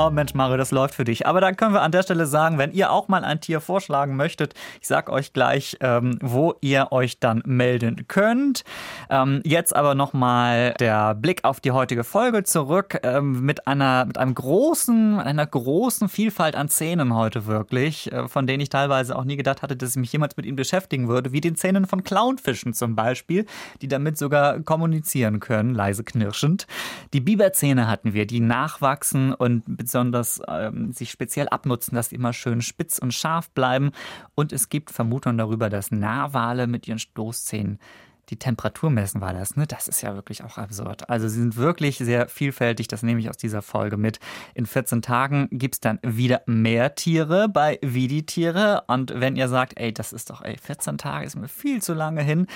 Oh 0.02 0.08
Mensch, 0.08 0.32
Mario, 0.32 0.56
das 0.56 0.70
läuft 0.70 0.94
für 0.94 1.04
dich. 1.04 1.26
Aber 1.26 1.42
dann 1.42 1.56
können 1.56 1.74
wir 1.74 1.82
an 1.82 1.92
der 1.92 2.02
Stelle 2.02 2.24
sagen, 2.24 2.56
wenn 2.56 2.72
ihr 2.72 2.90
auch 2.90 3.08
mal 3.08 3.22
ein 3.22 3.38
Tier 3.42 3.60
vorschlagen 3.60 4.16
möchtet, 4.16 4.54
ich 4.80 4.88
sag 4.88 5.10
euch 5.10 5.34
gleich, 5.34 5.76
ähm, 5.80 6.18
wo 6.22 6.54
ihr 6.62 6.90
euch 6.90 7.20
dann 7.20 7.42
melden 7.44 8.08
könnt. 8.08 8.64
Ähm, 9.10 9.42
jetzt 9.44 9.76
aber 9.76 9.94
nochmal 9.94 10.72
der 10.80 11.14
Blick 11.14 11.44
auf 11.44 11.60
die 11.60 11.72
heutige 11.72 12.02
Folge 12.02 12.44
zurück 12.44 12.98
ähm, 13.02 13.42
mit 13.42 13.66
einer, 13.66 14.06
mit 14.06 14.16
einem 14.16 14.34
großen, 14.34 15.20
einer 15.20 15.46
großen 15.46 16.08
Vielfalt 16.08 16.56
an 16.56 16.70
Szenen 16.70 17.14
heute 17.14 17.44
wirklich, 17.44 18.10
äh, 18.10 18.26
von 18.26 18.46
denen 18.46 18.62
ich 18.62 18.70
teilweise 18.70 19.14
auch 19.14 19.24
nie 19.24 19.36
gedacht 19.36 19.60
hatte, 19.60 19.76
dass 19.76 19.90
ich 19.90 19.96
mich 19.96 20.12
jemals 20.14 20.34
mit 20.34 20.46
ihnen 20.46 20.56
beschäftigen 20.56 21.08
würde, 21.08 21.32
wie 21.32 21.42
den 21.42 21.56
Szenen 21.56 21.84
von 21.84 22.04
Clownfischen 22.04 22.72
zum 22.72 22.96
Beispiel, 22.96 23.44
die 23.82 23.88
damit 23.88 24.16
sogar 24.16 24.60
kommunizieren 24.60 25.40
können, 25.40 25.74
leise 25.74 26.04
knirschend. 26.04 26.66
Die 27.12 27.20
Biberzähne 27.20 27.86
hatten 27.86 28.14
wir, 28.14 28.24
die 28.24 28.40
nachwachsen 28.40 29.34
und 29.34 29.62
besonders 29.90 30.40
ähm, 30.46 30.92
sich 30.92 31.11
speziell 31.11 31.48
abnutzen, 31.48 31.96
dass 31.96 32.11
die 32.11 32.14
immer 32.14 32.33
schön 32.33 32.62
spitz 32.62 32.98
und 32.98 33.12
scharf 33.12 33.50
bleiben. 33.50 33.90
Und 34.37 34.53
es 34.53 34.68
gibt 34.68 34.90
Vermutungen 34.90 35.37
darüber, 35.37 35.68
dass 35.68 35.90
Narwale 35.90 36.68
mit 36.68 36.87
ihren 36.87 37.00
Stoßzähnen 37.00 37.81
die 38.29 38.38
Temperatur 38.38 38.90
messen 38.90 39.20
war 39.20 39.33
das, 39.33 39.57
ne? 39.57 39.66
Das 39.66 39.88
ist 39.88 40.03
ja 40.03 40.14
wirklich 40.14 40.44
auch 40.44 40.57
absurd. 40.57 41.11
Also 41.11 41.26
sie 41.26 41.40
sind 41.40 41.57
wirklich 41.57 41.98
sehr 41.98 42.29
vielfältig, 42.29 42.87
das 42.87 43.03
nehme 43.03 43.18
ich 43.18 43.29
aus 43.29 43.37
dieser 43.37 43.61
Folge 43.61 43.96
mit. 43.96 44.20
In 44.55 44.66
14 44.66 45.03
Tagen 45.03 45.48
gibt 45.50 45.74
es 45.74 45.81
dann 45.81 45.98
wieder 46.03 46.42
mehr 46.46 46.94
Tiere 46.94 47.48
bei 47.48 47.81
Wie 47.83 48.07
die 48.07 48.24
Tiere. 48.24 48.85
Und 48.87 49.12
wenn 49.16 49.35
ihr 49.35 49.48
sagt, 49.48 49.81
ey, 49.81 49.92
das 49.92 50.12
ist 50.12 50.31
doch, 50.31 50.42
ey, 50.42 50.57
14 50.57 50.96
Tage 50.96 51.26
ist 51.26 51.35
mir 51.35 51.48
viel 51.48 51.83
zu 51.83 51.92
lange 51.92 52.22
hin, 52.22 52.46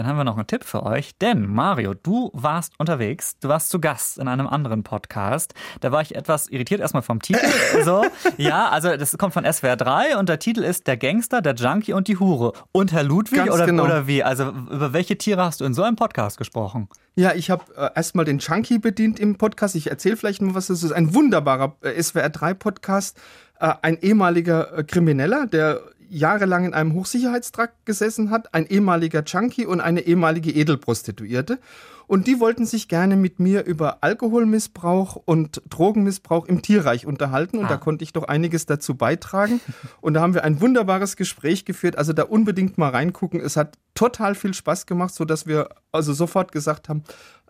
dann 0.00 0.08
haben 0.08 0.16
wir 0.16 0.24
noch 0.24 0.38
einen 0.38 0.46
Tipp 0.46 0.64
für 0.64 0.82
euch. 0.82 1.10
Denn 1.18 1.46
Mario, 1.46 1.92
du 1.92 2.30
warst 2.32 2.72
unterwegs, 2.78 3.38
du 3.38 3.48
warst 3.48 3.68
zu 3.68 3.80
Gast 3.80 4.16
in 4.16 4.28
einem 4.28 4.46
anderen 4.46 4.82
Podcast. 4.82 5.52
Da 5.80 5.92
war 5.92 6.00
ich 6.00 6.14
etwas 6.14 6.48
irritiert 6.48 6.80
erstmal 6.80 7.02
vom 7.02 7.20
Titel. 7.20 7.46
so, 7.84 8.06
ja, 8.38 8.70
also 8.70 8.96
das 8.96 9.18
kommt 9.18 9.34
von 9.34 9.44
SWR 9.44 9.76
3 9.76 10.16
und 10.16 10.30
der 10.30 10.38
Titel 10.38 10.62
ist 10.62 10.86
Der 10.86 10.96
Gangster, 10.96 11.42
der 11.42 11.54
Junkie 11.54 11.92
und 11.92 12.08
die 12.08 12.16
Hure. 12.16 12.54
Und 12.72 12.92
Herr 12.92 13.02
Ludwig 13.02 13.40
Ganz 13.40 13.50
oder, 13.50 13.66
genau. 13.66 13.84
oder 13.84 14.06
wie? 14.06 14.24
Also 14.24 14.48
über 14.48 14.94
welche 14.94 15.18
Tiere 15.18 15.44
hast 15.44 15.60
du 15.60 15.66
in 15.66 15.74
so 15.74 15.82
einem 15.82 15.96
Podcast 15.96 16.38
gesprochen? 16.38 16.88
Ja, 17.14 17.34
ich 17.34 17.50
habe 17.50 17.64
äh, 17.76 17.90
erstmal 17.94 18.24
den 18.24 18.38
Chunky 18.38 18.78
bedient 18.78 19.20
im 19.20 19.36
Podcast. 19.36 19.74
Ich 19.74 19.90
erzähle 19.90 20.16
vielleicht 20.16 20.40
mal 20.40 20.54
was. 20.54 20.68
Das 20.68 20.82
ist 20.82 20.92
ein 20.92 21.14
wunderbarer 21.14 21.76
äh, 21.82 22.00
SWR3-Podcast. 22.00 23.18
Äh, 23.60 23.74
ein 23.82 23.98
ehemaliger 24.00 24.78
äh, 24.78 24.82
Krimineller, 24.82 25.46
der 25.46 25.82
jahrelang 26.10 26.64
in 26.64 26.74
einem 26.74 26.92
Hochsicherheitstrakt 26.94 27.86
gesessen 27.86 28.30
hat, 28.30 28.52
ein 28.52 28.66
ehemaliger 28.66 29.22
Junkie 29.24 29.66
und 29.66 29.80
eine 29.80 30.00
ehemalige 30.00 30.50
Edelprostituierte. 30.50 31.58
Und 32.06 32.26
die 32.26 32.40
wollten 32.40 32.66
sich 32.66 32.88
gerne 32.88 33.14
mit 33.14 33.38
mir 33.38 33.64
über 33.64 33.98
Alkoholmissbrauch 34.02 35.14
und 35.14 35.62
Drogenmissbrauch 35.70 36.46
im 36.46 36.60
Tierreich 36.60 37.06
unterhalten. 37.06 37.58
Und 37.58 37.70
da 37.70 37.76
konnte 37.76 38.02
ich 38.02 38.12
doch 38.12 38.24
einiges 38.24 38.66
dazu 38.66 38.96
beitragen. 38.96 39.60
Und 40.00 40.14
da 40.14 40.20
haben 40.20 40.34
wir 40.34 40.42
ein 40.42 40.60
wunderbares 40.60 41.14
Gespräch 41.14 41.64
geführt. 41.64 41.96
Also 41.96 42.12
da 42.12 42.24
unbedingt 42.24 42.78
mal 42.78 42.88
reingucken. 42.88 43.38
Es 43.40 43.56
hat 43.56 43.78
total 43.94 44.34
viel 44.34 44.54
Spaß 44.54 44.86
gemacht, 44.86 45.14
sodass 45.14 45.46
wir 45.46 45.68
also 45.92 46.12
sofort 46.12 46.50
gesagt 46.50 46.88
haben, 46.88 47.04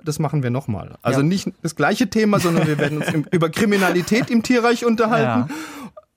das 0.04 0.18
machen 0.18 0.42
wir 0.42 0.50
nochmal. 0.50 0.98
Also 1.00 1.20
Ja. 1.20 1.26
nicht 1.26 1.48
das 1.62 1.74
gleiche 1.74 2.10
Thema, 2.10 2.38
sondern 2.38 2.66
wir 2.66 2.76
werden 2.76 2.98
uns 2.98 3.08
im, 3.14 3.24
über 3.32 3.48
Kriminalität 3.48 4.28
im 4.30 4.42
Tierreich 4.42 4.84
unterhalten. 4.84 5.50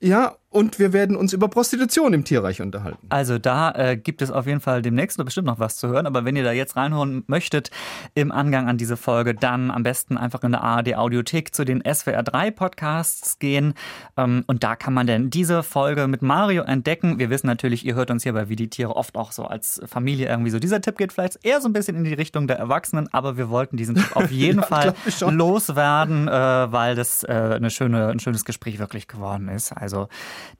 Ja. 0.00 0.36
Und 0.54 0.78
wir 0.78 0.92
werden 0.92 1.16
uns 1.16 1.32
über 1.32 1.48
Prostitution 1.48 2.14
im 2.14 2.22
Tierreich 2.22 2.62
unterhalten. 2.62 3.04
Also 3.08 3.38
da 3.38 3.72
äh, 3.72 3.96
gibt 3.96 4.22
es 4.22 4.30
auf 4.30 4.46
jeden 4.46 4.60
Fall 4.60 4.82
demnächst 4.82 5.22
bestimmt 5.24 5.48
noch 5.48 5.58
was 5.58 5.78
zu 5.78 5.88
hören. 5.88 6.06
Aber 6.06 6.24
wenn 6.24 6.36
ihr 6.36 6.44
da 6.44 6.52
jetzt 6.52 6.76
reinhören 6.76 7.24
möchtet 7.26 7.72
im 8.14 8.30
Angang 8.30 8.68
an 8.68 8.78
diese 8.78 8.96
Folge, 8.96 9.34
dann 9.34 9.72
am 9.72 9.82
besten 9.82 10.16
einfach 10.16 10.44
in 10.44 10.52
der 10.52 10.62
ARD 10.62 10.94
Audiothek 10.94 11.52
zu 11.52 11.64
den 11.64 11.82
SWR 11.82 12.22
3 12.22 12.52
Podcasts 12.52 13.40
gehen. 13.40 13.74
Ähm, 14.16 14.44
und 14.46 14.62
da 14.62 14.76
kann 14.76 14.94
man 14.94 15.08
denn 15.08 15.28
diese 15.28 15.64
Folge 15.64 16.06
mit 16.06 16.22
Mario 16.22 16.62
entdecken. 16.62 17.18
Wir 17.18 17.30
wissen 17.30 17.48
natürlich, 17.48 17.84
ihr 17.84 17.96
hört 17.96 18.12
uns 18.12 18.22
hier 18.22 18.32
bei 18.32 18.48
Wie 18.48 18.54
die 18.54 18.70
Tiere 18.70 18.94
oft 18.94 19.16
auch 19.16 19.32
so 19.32 19.46
als 19.46 19.82
Familie 19.86 20.28
irgendwie 20.28 20.50
so. 20.50 20.60
Dieser 20.60 20.80
Tipp 20.80 20.98
geht 20.98 21.12
vielleicht 21.12 21.44
eher 21.44 21.60
so 21.60 21.68
ein 21.68 21.72
bisschen 21.72 21.96
in 21.96 22.04
die 22.04 22.14
Richtung 22.14 22.46
der 22.46 22.58
Erwachsenen, 22.58 23.12
aber 23.12 23.36
wir 23.36 23.50
wollten 23.50 23.76
diesen 23.76 23.96
Tipp 23.96 24.14
auf 24.14 24.30
jeden 24.30 24.60
Ja, 24.60 24.66
Fall 24.66 24.94
loswerden, 25.20 26.28
äh, 26.28 26.30
weil 26.30 26.94
das 26.94 27.24
äh, 27.24 27.32
eine 27.32 27.70
schöne, 27.70 28.06
ein 28.06 28.20
schönes 28.20 28.44
Gespräch 28.44 28.78
wirklich 28.78 29.08
geworden 29.08 29.48
ist. 29.48 29.72
Also 29.72 30.06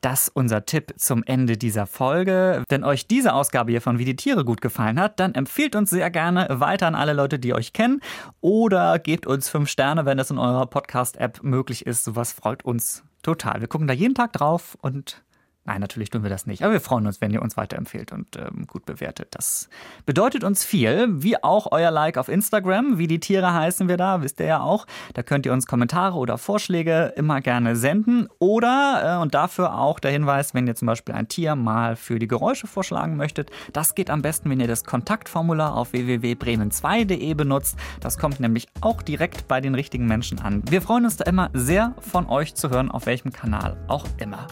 das 0.00 0.28
unser 0.28 0.64
Tipp 0.66 0.94
zum 0.96 1.22
Ende 1.24 1.56
dieser 1.56 1.86
Folge. 1.86 2.62
Wenn 2.68 2.84
euch 2.84 3.06
diese 3.06 3.34
Ausgabe 3.34 3.70
hier 3.70 3.80
von 3.80 3.98
Wie 3.98 4.04
die 4.04 4.16
Tiere 4.16 4.44
gut 4.44 4.60
gefallen 4.60 5.00
hat, 5.00 5.20
dann 5.20 5.34
empfiehlt 5.34 5.76
uns 5.76 5.90
sehr 5.90 6.10
gerne 6.10 6.46
weiter 6.50 6.86
an 6.86 6.94
alle 6.94 7.12
Leute, 7.12 7.38
die 7.38 7.54
euch 7.54 7.72
kennen 7.72 8.00
oder 8.40 8.98
gebt 8.98 9.26
uns 9.26 9.48
fünf 9.48 9.68
Sterne, 9.68 10.04
wenn 10.06 10.18
das 10.18 10.30
in 10.30 10.38
eurer 10.38 10.66
Podcast-App 10.66 11.42
möglich 11.42 11.86
ist. 11.86 12.04
Sowas 12.04 12.32
freut 12.32 12.64
uns 12.64 13.04
total. 13.22 13.60
Wir 13.60 13.68
gucken 13.68 13.88
da 13.88 13.94
jeden 13.94 14.14
Tag 14.14 14.32
drauf 14.32 14.76
und 14.80 15.22
Nein, 15.66 15.80
natürlich 15.80 16.10
tun 16.10 16.22
wir 16.22 16.28
das 16.28 16.46
nicht. 16.46 16.62
Aber 16.62 16.74
wir 16.74 16.80
freuen 16.80 17.06
uns, 17.06 17.22
wenn 17.22 17.30
ihr 17.30 17.40
uns 17.40 17.56
weiterempfehlt 17.56 18.12
und 18.12 18.36
ähm, 18.36 18.66
gut 18.66 18.84
bewertet. 18.84 19.28
Das 19.30 19.70
bedeutet 20.04 20.44
uns 20.44 20.62
viel, 20.62 21.22
wie 21.22 21.42
auch 21.42 21.72
euer 21.72 21.90
Like 21.90 22.18
auf 22.18 22.28
Instagram. 22.28 22.98
Wie 22.98 23.06
die 23.06 23.18
Tiere 23.18 23.54
heißen 23.54 23.88
wir 23.88 23.96
da, 23.96 24.20
wisst 24.20 24.40
ihr 24.40 24.46
ja 24.46 24.60
auch. 24.60 24.86
Da 25.14 25.22
könnt 25.22 25.46
ihr 25.46 25.54
uns 25.54 25.66
Kommentare 25.66 26.18
oder 26.18 26.36
Vorschläge 26.36 27.14
immer 27.16 27.40
gerne 27.40 27.76
senden. 27.76 28.28
Oder, 28.38 29.16
äh, 29.16 29.22
und 29.22 29.32
dafür 29.32 29.78
auch 29.78 30.00
der 30.00 30.10
Hinweis, 30.10 30.52
wenn 30.52 30.66
ihr 30.66 30.74
zum 30.74 30.84
Beispiel 30.84 31.14
ein 31.14 31.28
Tier 31.28 31.54
mal 31.54 31.96
für 31.96 32.18
die 32.18 32.28
Geräusche 32.28 32.66
vorschlagen 32.66 33.16
möchtet, 33.16 33.50
das 33.72 33.94
geht 33.94 34.10
am 34.10 34.20
besten, 34.20 34.50
wenn 34.50 34.60
ihr 34.60 34.68
das 34.68 34.84
Kontaktformular 34.84 35.74
auf 35.74 35.94
www.bremen2.de 35.94 37.32
benutzt. 37.32 37.78
Das 38.00 38.18
kommt 38.18 38.38
nämlich 38.38 38.68
auch 38.82 39.00
direkt 39.00 39.48
bei 39.48 39.62
den 39.62 39.74
richtigen 39.74 40.06
Menschen 40.06 40.40
an. 40.40 40.62
Wir 40.68 40.82
freuen 40.82 41.06
uns 41.06 41.16
da 41.16 41.24
immer 41.24 41.48
sehr 41.54 41.94
von 42.00 42.26
euch 42.28 42.54
zu 42.54 42.68
hören, 42.68 42.90
auf 42.90 43.06
welchem 43.06 43.32
Kanal 43.32 43.78
auch 43.88 44.04
immer. 44.18 44.46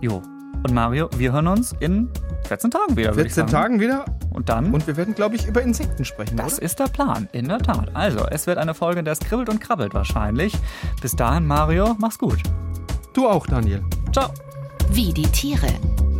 Jo. 0.00 0.22
Und 0.62 0.72
Mario, 0.72 1.08
wir 1.16 1.32
hören 1.32 1.46
uns 1.46 1.74
in 1.80 2.10
14 2.48 2.70
Tagen 2.70 2.96
wieder. 2.96 3.14
14 3.14 3.46
Tagen 3.46 3.80
wieder. 3.80 4.04
Und 4.30 4.48
dann? 4.48 4.72
Und 4.72 4.86
wir 4.86 4.96
werden, 4.96 5.14
glaube 5.14 5.36
ich, 5.36 5.46
über 5.46 5.62
Insekten 5.62 6.04
sprechen. 6.04 6.36
Das 6.36 6.54
oder? 6.54 6.62
ist 6.62 6.78
der 6.78 6.86
Plan, 6.86 7.28
in 7.32 7.48
der 7.48 7.58
Tat. 7.58 7.90
Also, 7.94 8.26
es 8.30 8.46
wird 8.46 8.58
eine 8.58 8.74
Folge, 8.74 8.98
in 8.98 9.04
der 9.04 9.12
es 9.12 9.20
kribbelt 9.20 9.48
und 9.48 9.60
krabbelt 9.60 9.94
wahrscheinlich. 9.94 10.54
Bis 11.00 11.14
dahin, 11.14 11.46
Mario, 11.46 11.94
mach's 11.98 12.18
gut. 12.18 12.38
Du 13.12 13.26
auch, 13.28 13.46
Daniel. 13.46 13.82
Ciao. 14.12 14.30
Wie 14.90 15.12
die 15.12 15.26
Tiere. 15.26 15.68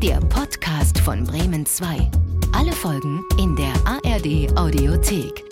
Der 0.03 0.21
Podcast 0.21 0.99
von 0.99 1.25
Bremen 1.25 1.67
2. 1.67 2.11
Alle 2.53 2.73
Folgen 2.73 3.23
in 3.39 3.57
der 3.57 3.73
ARD 3.85 4.57
Audiothek. 4.59 5.46